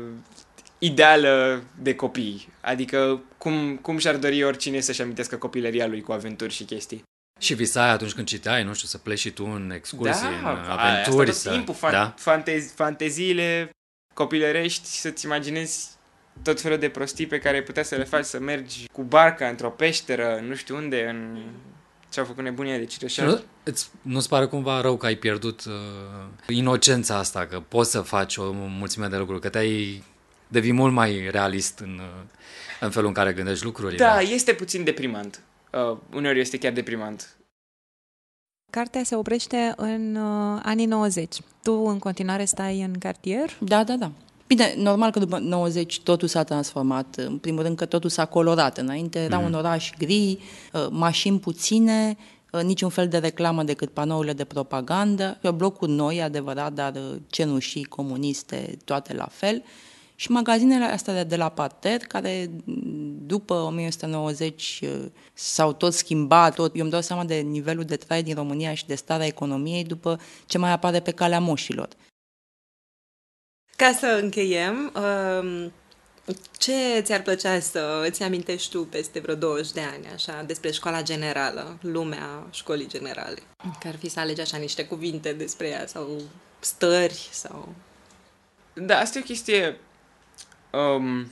ideală 0.78 1.62
de 1.82 1.94
copii. 1.94 2.48
Adică 2.60 3.22
cum, 3.38 3.76
cum 3.76 3.98
și-ar 3.98 4.16
dori 4.16 4.44
oricine 4.44 4.80
să-și 4.80 5.02
amintească 5.02 5.36
copilăria 5.36 5.86
lui 5.86 6.00
cu 6.00 6.12
aventuri 6.12 6.52
și 6.52 6.64
chestii. 6.64 7.02
Și 7.38 7.54
visai 7.54 7.90
atunci 7.90 8.12
când 8.12 8.26
citeai, 8.26 8.64
nu 8.64 8.74
știu, 8.74 8.88
să 8.88 8.98
pleci 8.98 9.18
și 9.18 9.30
tu 9.30 9.44
în 9.44 9.70
excursii, 9.74 10.22
da, 10.42 10.50
în 10.50 10.70
aventuri. 10.70 11.30
Asta 11.30 11.48
tot 11.48 11.52
timpul, 11.56 11.74
fan, 11.74 11.92
da? 11.92 12.14
fantezi, 12.16 12.74
fanteziile 12.74 13.70
copilărești, 14.14 14.88
să-ți 14.88 15.24
imaginezi 15.24 15.88
tot 16.42 16.60
felul 16.60 16.78
de 16.78 16.88
prostii 16.88 17.26
pe 17.26 17.38
care 17.38 17.62
puteai 17.62 17.84
să 17.84 17.94
le 17.94 18.04
faci, 18.04 18.24
să 18.24 18.38
mergi 18.38 18.88
cu 18.92 19.02
barca 19.02 19.48
într-o 19.48 19.70
peșteră, 19.70 20.40
nu 20.48 20.54
știu 20.54 20.76
unde, 20.76 21.08
în 21.08 21.42
ce-au 22.10 22.26
făcut 22.26 22.44
nebunia 22.44 22.76
de 22.76 22.84
Cireșar. 22.84 23.26
Nu, 23.26 23.40
îți, 23.62 23.90
nu-ți 24.02 24.28
pare 24.28 24.46
cumva 24.46 24.80
rău 24.80 24.96
că 24.96 25.06
ai 25.06 25.14
pierdut 25.14 25.64
uh, 25.64 25.74
inocența 26.46 27.16
asta, 27.16 27.46
că 27.46 27.62
poți 27.68 27.90
să 27.90 28.00
faci 28.00 28.36
o 28.36 28.50
mulțime 28.52 29.06
de 29.06 29.16
lucruri, 29.16 29.40
că 29.40 29.48
te-ai 29.48 30.04
devii 30.48 30.72
mult 30.72 30.92
mai 30.92 31.28
realist 31.30 31.78
în, 31.78 32.00
uh, 32.02 32.22
în 32.80 32.90
felul 32.90 33.08
în 33.08 33.14
care 33.14 33.32
gândești 33.32 33.64
lucrurile. 33.64 33.96
Da, 34.04 34.20
este 34.20 34.52
puțin 34.52 34.84
deprimant. 34.84 35.40
Uh, 35.72 35.98
uneori 36.14 36.40
este 36.40 36.58
chiar 36.58 36.72
deprimant. 36.72 37.38
Cartea 38.70 39.02
se 39.02 39.14
oprește 39.14 39.72
în 39.76 40.14
uh, 40.14 40.60
anii 40.62 40.86
90. 40.86 41.36
Tu 41.62 41.72
în 41.72 41.98
continuare 41.98 42.44
stai 42.44 42.82
în 42.82 42.98
cartier? 42.98 43.56
Da, 43.60 43.84
da, 43.84 43.96
da. 43.96 44.12
Bine, 44.46 44.74
normal 44.76 45.10
că 45.10 45.18
după 45.18 45.38
90 45.38 46.00
totul 46.00 46.28
s-a 46.28 46.42
transformat. 46.42 47.16
În 47.16 47.38
primul 47.38 47.62
rând 47.62 47.76
că 47.76 47.86
totul 47.86 48.10
s-a 48.10 48.24
colorat. 48.24 48.78
Înainte 48.78 49.18
era 49.18 49.38
mm. 49.38 49.44
un 49.44 49.54
oraș 49.54 49.90
gri, 49.98 50.38
uh, 50.72 50.86
mașini 50.90 51.38
puține, 51.38 52.16
uh, 52.52 52.62
niciun 52.62 52.88
fel 52.88 53.08
de 53.08 53.18
reclamă 53.18 53.62
decât 53.62 53.90
panourile 53.90 54.32
de 54.32 54.44
propagandă, 54.44 55.38
blocuri 55.54 55.90
noi, 55.90 56.22
adevărat, 56.22 56.72
dar 56.72 56.94
uh, 56.94 57.16
cenușii 57.26 57.84
comuniste, 57.84 58.76
toate 58.84 59.14
la 59.14 59.28
fel. 59.30 59.62
Și 60.20 60.30
magazinele 60.30 60.84
astea 60.84 61.24
de 61.24 61.36
la 61.36 61.48
parter, 61.48 62.00
care 62.00 62.50
după 63.26 63.54
1990 63.54 64.84
s-au 65.32 65.72
tot 65.72 65.94
schimbat, 65.94 66.54
tot. 66.54 66.76
eu 66.76 66.82
îmi 66.82 66.90
dau 66.90 67.00
seama 67.00 67.24
de 67.24 67.34
nivelul 67.34 67.84
de 67.84 67.96
trai 67.96 68.22
din 68.22 68.34
România 68.34 68.74
și 68.74 68.86
de 68.86 68.94
starea 68.94 69.26
economiei 69.26 69.84
după 69.84 70.20
ce 70.46 70.58
mai 70.58 70.70
apare 70.70 71.00
pe 71.00 71.10
calea 71.10 71.40
moșilor. 71.40 71.88
Ca 73.76 73.92
să 73.92 74.18
încheiem, 74.22 74.92
um, 74.96 75.72
ce 76.58 77.00
ți-ar 77.00 77.22
plăcea 77.22 77.60
să 77.60 78.04
îți 78.08 78.22
amintești 78.22 78.70
tu 78.70 78.84
peste 78.84 79.20
vreo 79.20 79.34
20 79.34 79.72
de 79.72 79.80
ani, 79.80 80.06
așa, 80.14 80.42
despre 80.42 80.70
școala 80.70 81.02
generală, 81.02 81.78
lumea 81.80 82.46
școlii 82.50 82.88
generale? 82.88 83.38
Că 83.80 83.88
ar 83.88 83.96
fi 83.96 84.08
să 84.08 84.20
alegi 84.20 84.40
așa 84.40 84.56
niște 84.56 84.84
cuvinte 84.84 85.32
despre 85.32 85.68
ea 85.68 85.86
sau 85.86 86.22
stări 86.60 87.28
sau... 87.32 87.74
Da, 88.74 88.98
asta 88.98 89.18
e 89.18 89.22
o 89.22 89.24
chestie... 89.24 89.80
Um, 90.70 91.26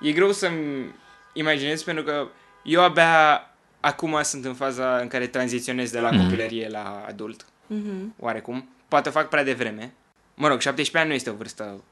e 0.00 0.12
greu 0.12 0.32
să-mi 0.32 0.94
imaginez 1.32 1.82
pentru 1.82 2.04
că 2.04 2.28
eu 2.62 2.82
abia 2.82 3.40
acum 3.80 4.22
sunt 4.22 4.44
în 4.44 4.54
faza 4.54 4.98
în 4.98 5.08
care 5.08 5.26
tranziționez 5.26 5.90
de 5.90 6.00
la 6.00 6.10
mm. 6.10 6.22
copilărie 6.22 6.68
la 6.68 7.04
adult. 7.08 7.44
Mm-hmm. 7.44 8.16
Oarecum. 8.18 8.68
Poate 8.88 9.10
fac 9.10 9.28
prea 9.28 9.44
devreme. 9.44 9.94
Mă 10.34 10.48
rog, 10.48 10.60
17 10.60 10.98
ani 10.98 11.08
nu 11.08 11.14
este 11.14 11.30
o 11.30 11.34
vârstă... 11.34 11.84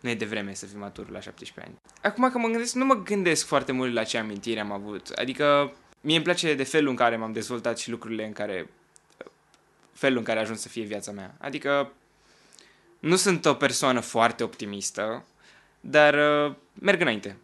Nu 0.00 0.08
e 0.08 0.14
de 0.14 0.24
vreme 0.24 0.54
să 0.54 0.66
fii 0.66 0.78
matur 0.78 1.10
la 1.10 1.20
17 1.20 1.60
ani. 1.60 1.80
Acum 2.02 2.30
că 2.30 2.38
mă 2.38 2.48
gândesc, 2.48 2.74
nu 2.74 2.84
mă 2.84 3.02
gândesc 3.02 3.46
foarte 3.46 3.72
mult 3.72 3.92
la 3.92 4.04
ce 4.04 4.18
amintiri 4.18 4.60
am 4.60 4.72
avut. 4.72 5.08
Adică 5.08 5.72
mie 6.00 6.16
îmi 6.16 6.24
place 6.24 6.54
de 6.54 6.64
felul 6.64 6.88
în 6.88 6.96
care 6.96 7.16
m-am 7.16 7.32
dezvoltat 7.32 7.78
și 7.78 7.90
lucrurile 7.90 8.26
în 8.26 8.32
care... 8.32 8.70
Felul 9.92 10.18
în 10.18 10.24
care 10.24 10.38
a 10.38 10.42
ajuns 10.42 10.60
să 10.60 10.68
fie 10.68 10.84
viața 10.84 11.12
mea. 11.12 11.34
Adică 11.38 11.92
nu 12.98 13.16
sunt 13.16 13.44
o 13.44 13.54
persoană 13.54 14.00
foarte 14.00 14.42
optimistă, 14.42 15.24
dar 15.90 16.14
uh, 16.14 16.54
merg 16.80 17.00
înainte. 17.00 17.36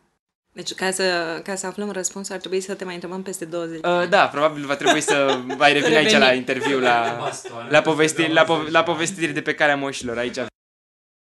Deci, 0.55 0.75
ca 0.75 0.91
să, 0.91 1.41
ca 1.45 1.55
să 1.55 1.67
aflăm 1.67 1.91
răspunsul, 1.91 2.35
ar 2.35 2.41
trebui 2.41 2.61
să 2.61 2.75
te 2.75 2.85
mai 2.85 2.95
întrebăm 2.95 3.23
peste 3.23 3.45
20 3.45 3.77
uh, 3.77 4.09
Da, 4.09 4.27
probabil 4.27 4.67
va 4.67 4.77
trebui 4.77 5.01
să 5.01 5.39
mai 5.57 5.73
revin 5.73 5.95
aici 5.97 6.17
la 6.17 6.33
interviu, 6.33 6.79
la, 6.79 7.29
la, 7.69 7.81
povesti, 7.81 8.27
la, 8.27 8.45
po- 8.45 8.71
la 8.71 8.83
povestiri 8.83 9.33
de 9.33 9.41
pe 9.41 9.55
calea 9.55 9.77
moșilor 9.77 10.19
aici. 10.19 10.39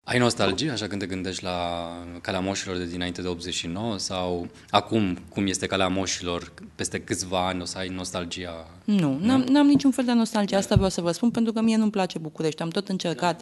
Ai 0.05 0.17
nostalgie, 0.19 0.71
așa 0.71 0.87
când 0.87 1.01
te 1.01 1.07
gândești 1.07 1.43
la 1.43 1.89
calea 2.21 2.39
moșilor 2.39 2.77
de 2.77 2.85
dinainte 2.85 3.21
de 3.21 3.27
89 3.27 3.97
sau 3.97 4.47
acum, 4.69 5.17
cum 5.29 5.47
este 5.47 5.67
calea 5.67 5.87
moșilor, 5.87 6.53
peste 6.75 7.01
câțiva 7.01 7.47
ani 7.47 7.61
o 7.61 7.65
să 7.65 7.77
ai 7.77 7.87
nostalgia? 7.87 8.67
Nu, 8.83 9.17
n-am, 9.21 9.41
n-am 9.41 9.67
niciun 9.67 9.91
fel 9.91 10.05
de 10.05 10.13
nostalgie, 10.13 10.57
asta 10.57 10.75
vreau 10.75 10.89
să 10.89 11.01
vă 11.01 11.11
spun, 11.11 11.31
pentru 11.31 11.53
că 11.53 11.61
mie 11.61 11.77
nu-mi 11.77 11.91
place 11.91 12.17
București. 12.17 12.61
Am 12.61 12.69
tot 12.69 12.89
încercat, 12.89 13.41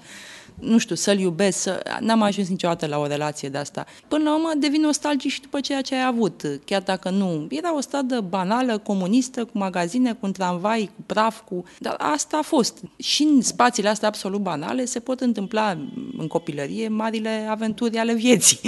nu 0.60 0.78
știu, 0.78 0.96
să-l 0.96 1.20
iubesc, 1.20 1.58
să... 1.58 1.98
n-am 2.00 2.22
ajuns 2.22 2.50
niciodată 2.50 2.86
la 2.86 2.98
o 2.98 3.08
relație 3.08 3.50
de 3.50 3.58
asta. 3.58 3.86
Până 4.08 4.24
la 4.24 4.36
urmă 4.36 4.52
devin 4.58 4.82
nostalgic 4.82 5.32
și 5.32 5.42
după 5.42 5.60
ceea 5.60 5.82
ce 5.82 5.96
ai 5.96 6.06
avut, 6.06 6.60
chiar 6.66 6.82
dacă 6.82 7.10
nu. 7.10 7.48
Era 7.50 7.76
o 7.76 7.80
stradă 7.80 8.22
banală, 8.22 8.78
comunistă, 8.78 9.46
cu 9.46 9.58
magazine, 9.58 10.14
cu 10.14 10.26
un 10.26 10.32
tramvai, 10.32 10.90
cu 10.96 11.02
praf, 11.06 11.42
cu... 11.42 11.64
Dar 11.80 11.96
asta 11.98 12.38
a 12.38 12.42
fost. 12.42 12.78
Și 12.98 13.24
în 13.24 13.42
spațiile 13.42 13.90
astea 13.90 14.08
absolut 14.08 14.42
banale 14.42 14.86
se 14.86 15.00
pot 15.00 15.20
întâmpla 15.20 15.78
în 16.18 16.28
copilărie 16.28 16.88
marile 16.88 17.46
aventuri 17.50 17.98
ale 17.98 18.14
vieții. 18.14 18.60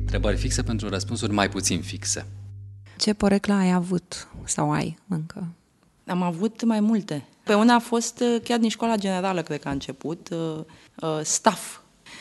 Întrebări 0.00 0.36
fixe 0.36 0.62
pentru 0.62 0.88
răspunsuri 0.88 1.32
mai 1.32 1.48
puțin 1.48 1.82
fixe. 1.82 2.26
Ce 2.98 3.12
poreclă 3.12 3.54
ai 3.54 3.72
avut 3.72 4.28
sau 4.44 4.72
ai 4.72 4.98
încă? 5.08 5.46
Am 6.06 6.22
avut 6.22 6.64
mai 6.64 6.80
multe. 6.80 7.24
Pe 7.42 7.54
una 7.54 7.74
a 7.74 7.78
fost 7.78 8.20
uh, 8.20 8.40
chiar 8.44 8.58
din 8.58 8.68
școala 8.68 8.96
generală, 8.96 9.42
cred 9.42 9.60
că 9.60 9.68
a 9.68 9.70
început, 9.70 10.28
uh, 10.32 10.60
uh, 11.00 11.20
staff. 11.22 11.80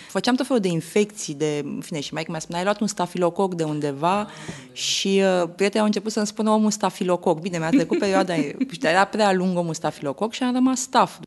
Făceam 0.10 0.36
tot 0.36 0.46
felul 0.46 0.62
de 0.62 0.68
infecții, 0.68 1.34
de, 1.34 1.62
în 1.64 1.82
fine, 1.82 2.00
și 2.00 2.14
mai 2.14 2.26
mi-a 2.28 2.40
spus, 2.40 2.56
ai 2.56 2.64
luat 2.64 2.80
un 2.80 2.88
stafilococ 2.88 3.56
de 3.56 3.64
undeva 3.64 4.28
și 4.72 5.08
uh, 5.08 5.50
prietenii 5.56 5.80
au 5.80 5.86
început 5.86 6.12
să-mi 6.12 6.28
spună 6.28 6.50
omul 6.50 6.72
stafilococ. 6.72 7.40
Bine, 7.40 7.58
mi-a 7.58 7.70
trecut 7.70 7.98
perioada, 7.98 8.34
era 8.82 9.06
prea 9.06 9.34
lung 9.34 9.58
omul 9.58 9.74
stafilococ 9.74 10.34
și 10.34 10.44
am 10.44 10.54
rămas 10.54 10.80
staff. 10.80 11.20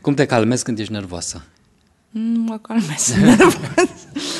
Cum 0.00 0.14
te 0.14 0.26
calmezi 0.26 0.64
când 0.64 0.78
ești 0.78 0.92
nervoasă? 0.92 1.44
Nu 2.10 2.40
mă 2.40 2.58
calmez. 2.58 3.14
nervos. 3.20 3.56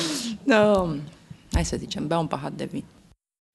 no. 0.43 0.87
Hai 1.53 1.65
să 1.65 1.75
zicem, 1.77 2.07
beau 2.07 2.21
un 2.21 2.27
pahar 2.27 2.51
de 2.55 2.65
vin. 2.65 2.83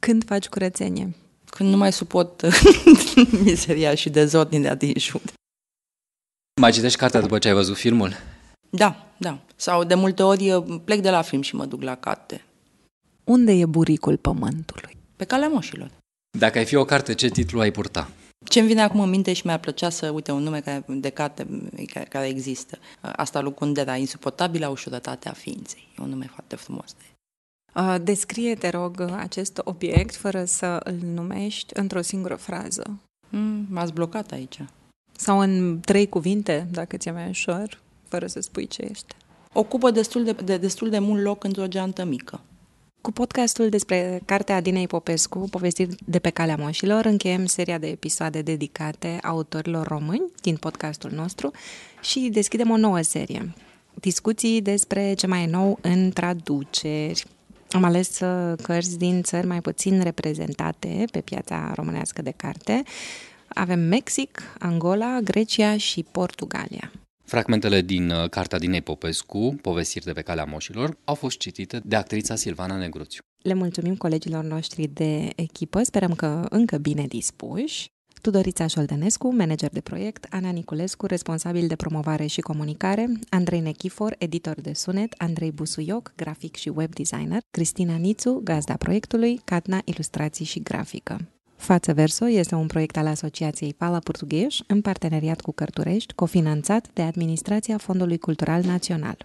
Când 0.01 0.25
faci 0.25 0.49
curățenie? 0.49 1.15
Când 1.45 1.71
nu 1.71 1.77
mai 1.77 1.93
suport 1.93 2.43
mizeria 3.45 3.95
și 3.95 4.11
dezordinea 4.11 4.75
din 4.75 4.95
jur. 4.97 5.23
Mai 6.61 6.73
citești 6.73 6.99
cartea 6.99 7.21
după 7.21 7.39
ce 7.39 7.49
ai 7.49 7.55
văzut 7.55 7.77
filmul? 7.77 8.13
Da, 8.71 9.07
da. 9.17 9.39
Sau 9.57 9.85
de 9.85 9.95
multe 9.95 10.23
ori 10.23 10.51
uh, 10.51 10.81
plec 10.85 11.01
de 11.01 11.11
la 11.11 11.23
film 11.23 11.43
și 11.43 11.55
mă 11.55 11.65
duc 11.65 11.83
la 11.83 11.95
carte. 11.95 12.45
Unde 13.25 13.53
e 13.53 13.67
buricul 13.67 14.17
pământului? 14.17 14.97
Pe 15.17 15.25
calea 15.25 15.49
moșilor. 15.49 15.91
Dacă 16.39 16.59
ai 16.59 16.65
fi 16.65 16.75
o 16.75 16.85
carte, 16.85 17.15
ce 17.15 17.29
titlu 17.29 17.61
ai 17.61 17.71
purta? 17.71 18.11
Ce-mi 18.49 18.67
vine 18.67 18.83
acum 18.83 19.01
în 19.01 19.09
minte 19.09 19.33
și 19.33 19.47
mi-ar 19.47 19.59
plăcea 19.59 19.91
să, 19.91 20.11
uite, 20.11 20.33
un 20.33 20.43
nume 20.43 20.61
care, 20.61 20.85
de 20.89 21.09
carte 21.11 21.47
care, 21.93 22.05
care 22.05 22.29
există. 22.29 22.79
Asta 23.01 23.41
lui 23.41 23.55
Kundera, 23.55 23.97
insuportabilă 23.97 24.69
ușurătate 24.69 25.29
a 25.29 25.33
ființei. 25.33 25.89
E 25.99 26.03
un 26.03 26.09
nume 26.09 26.31
foarte 26.33 26.57
frumos. 26.57 26.91
Uh, 26.91 27.14
descrie, 28.03 28.55
te 28.55 28.69
rog, 28.69 29.01
acest 29.01 29.61
obiect 29.65 30.15
fără 30.15 30.45
să 30.45 30.81
îl 30.85 30.99
numești 31.15 31.79
într-o 31.79 32.01
singură 32.01 32.35
frază. 32.35 32.99
Mm, 33.29 33.67
m-ați 33.71 33.93
blocat 33.93 34.31
aici. 34.31 34.63
Sau 35.17 35.39
în 35.39 35.81
trei 35.81 36.09
cuvinte, 36.09 36.67
dacă 36.71 36.97
ți-e 36.97 37.11
mai 37.11 37.29
ușor, 37.29 37.81
fără 38.09 38.27
să 38.27 38.41
spui 38.41 38.67
ce 38.67 38.89
este. 38.91 39.15
Ocupă 39.53 39.91
destul 39.91 40.25
de, 40.25 40.33
de, 40.33 40.57
destul 40.57 40.91
de 40.91 40.99
mult 40.99 41.23
loc 41.23 41.45
într-o 41.45 41.67
geantă 41.67 42.05
mică. 42.05 42.41
Cu 43.01 43.13
podcastul 43.13 43.69
despre 43.69 44.23
cartea 44.25 44.57
Adinei 44.57 44.87
Popescu, 44.87 45.39
povestiri 45.39 45.97
de 46.05 46.19
pe 46.19 46.31
calea 46.31 46.57
moșilor, 46.57 47.05
încheiem 47.05 47.47
seria 47.47 47.79
de 47.79 47.87
episoade 47.87 48.43
dedicate 48.43 49.19
autorilor 49.23 49.87
români 49.87 50.33
din 50.43 50.57
podcastul 50.57 51.11
nostru 51.11 51.51
și 52.01 52.29
deschidem 52.33 52.71
o 52.71 52.77
nouă 52.77 53.01
serie. 53.03 53.55
Discuții 53.95 54.63
despre 54.63 55.15
ce 55.15 55.27
mai 55.27 55.43
e 55.43 55.47
nou 55.47 55.79
în 55.81 56.11
traduceri. 56.11 57.25
Am 57.75 57.85
ales 57.85 58.21
uh, 58.21 58.59
cărți 58.63 58.99
din 58.99 59.23
țări 59.23 59.47
mai 59.47 59.61
puțin 59.61 60.03
reprezentate 60.03 61.05
pe 61.13 61.21
piața 61.21 61.73
românească 61.75 62.23
de 62.23 62.33
carte. 62.37 62.83
Avem 63.49 63.81
Mexic, 63.81 64.43
Angola, 64.59 65.19
Grecia 65.21 65.77
și 65.77 66.05
Portugalia. 66.13 66.93
Fragmentele 67.25 67.81
din 67.81 68.11
uh, 68.11 68.29
cartea 68.29 68.59
din 68.59 68.81
Popescu, 68.81 69.57
Povestiri 69.63 70.05
de 70.05 70.13
pe 70.13 70.23
calea 70.23 70.45
moșilor, 70.45 70.97
au 71.05 71.15
fost 71.15 71.39
citite 71.39 71.81
de 71.85 71.97
actrița 71.97 72.35
Silvana 72.35 72.77
Negruțiu. 72.77 73.23
Le 73.43 73.55
mulțumim 73.55 73.97
colegilor 73.97 74.45
noștri 74.45 74.87
de 74.87 75.31
echipă, 75.37 75.83
sperăm 75.83 76.15
că 76.15 76.47
încă 76.49 76.77
bine 76.77 77.07
dispuși. 77.07 77.87
Tudorița 78.25 78.67
Șoldănescu, 78.67 79.35
manager 79.35 79.71
de 79.71 79.81
proiect, 79.81 80.27
Ana 80.31 80.51
Niculescu, 80.51 81.07
responsabil 81.07 81.67
de 81.67 81.77
promovare 81.77 82.27
și 82.27 82.41
comunicare, 82.41 83.09
Andrei 83.29 83.61
Nechifor, 83.61 84.15
editor 84.19 84.61
de 84.61 84.73
sunet, 84.73 85.15
Andrei 85.17 85.51
Busuioc, 85.51 86.13
grafic 86.17 86.57
și 86.57 86.69
web 86.69 86.95
designer, 86.95 87.43
Cristina 87.51 87.97
Nițu, 87.97 88.41
gazda 88.45 88.77
proiectului, 88.77 89.41
Catna, 89.45 89.81
ilustrații 89.85 90.45
și 90.45 90.63
grafică. 90.63 91.29
Față 91.57 91.93
Verso 91.93 92.29
este 92.29 92.55
un 92.55 92.67
proiect 92.67 92.97
al 92.97 93.07
Asociației 93.07 93.75
Fala 93.79 93.99
Portugheș 93.99 94.61
în 94.67 94.81
parteneriat 94.81 95.41
cu 95.41 95.53
Cărturești, 95.53 96.15
cofinanțat 96.15 96.89
de 96.93 97.03
Administrația 97.03 97.79
Fondului 97.79 98.19
Cultural 98.19 98.63
Național. 98.63 99.17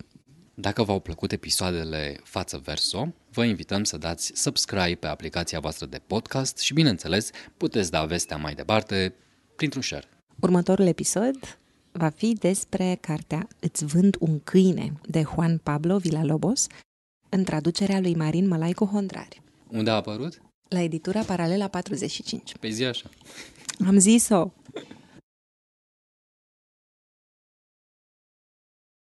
Dacă 0.61 0.83
v-au 0.83 0.99
plăcut 0.99 1.31
episoadele 1.31 2.19
Față 2.23 2.61
Verso, 2.63 3.13
vă 3.31 3.43
invităm 3.43 3.83
să 3.83 3.97
dați 3.97 4.31
subscribe 4.35 4.95
pe 4.95 5.07
aplicația 5.07 5.59
voastră 5.59 5.85
de 5.85 6.01
podcast 6.07 6.57
și, 6.57 6.73
bineînțeles, 6.73 7.29
puteți 7.57 7.91
da 7.91 8.05
vestea 8.05 8.37
mai 8.37 8.53
departe 8.53 9.13
printr-un 9.55 9.81
share. 9.81 10.07
Următorul 10.39 10.85
episod 10.85 11.59
va 11.91 12.09
fi 12.09 12.33
despre 12.33 12.97
cartea 13.01 13.47
Îți 13.59 13.85
vând 13.85 14.15
un 14.19 14.39
câine 14.39 14.93
de 15.07 15.23
Juan 15.33 15.57
Pablo 15.57 15.97
Villalobos, 15.97 16.67
în 17.29 17.43
traducerea 17.43 17.99
lui 17.99 18.15
Marin 18.15 18.47
Mălaicu 18.47 18.85
Hondrari. 18.85 19.41
Unde 19.71 19.89
a 19.89 19.95
apărut? 19.95 20.41
La 20.67 20.81
editura 20.81 21.21
Paralela 21.21 21.67
45. 21.67 22.53
Pe 22.59 22.69
zi 22.69 22.83
așa. 22.83 23.09
Am 23.85 23.97
zis-o! 23.97 24.51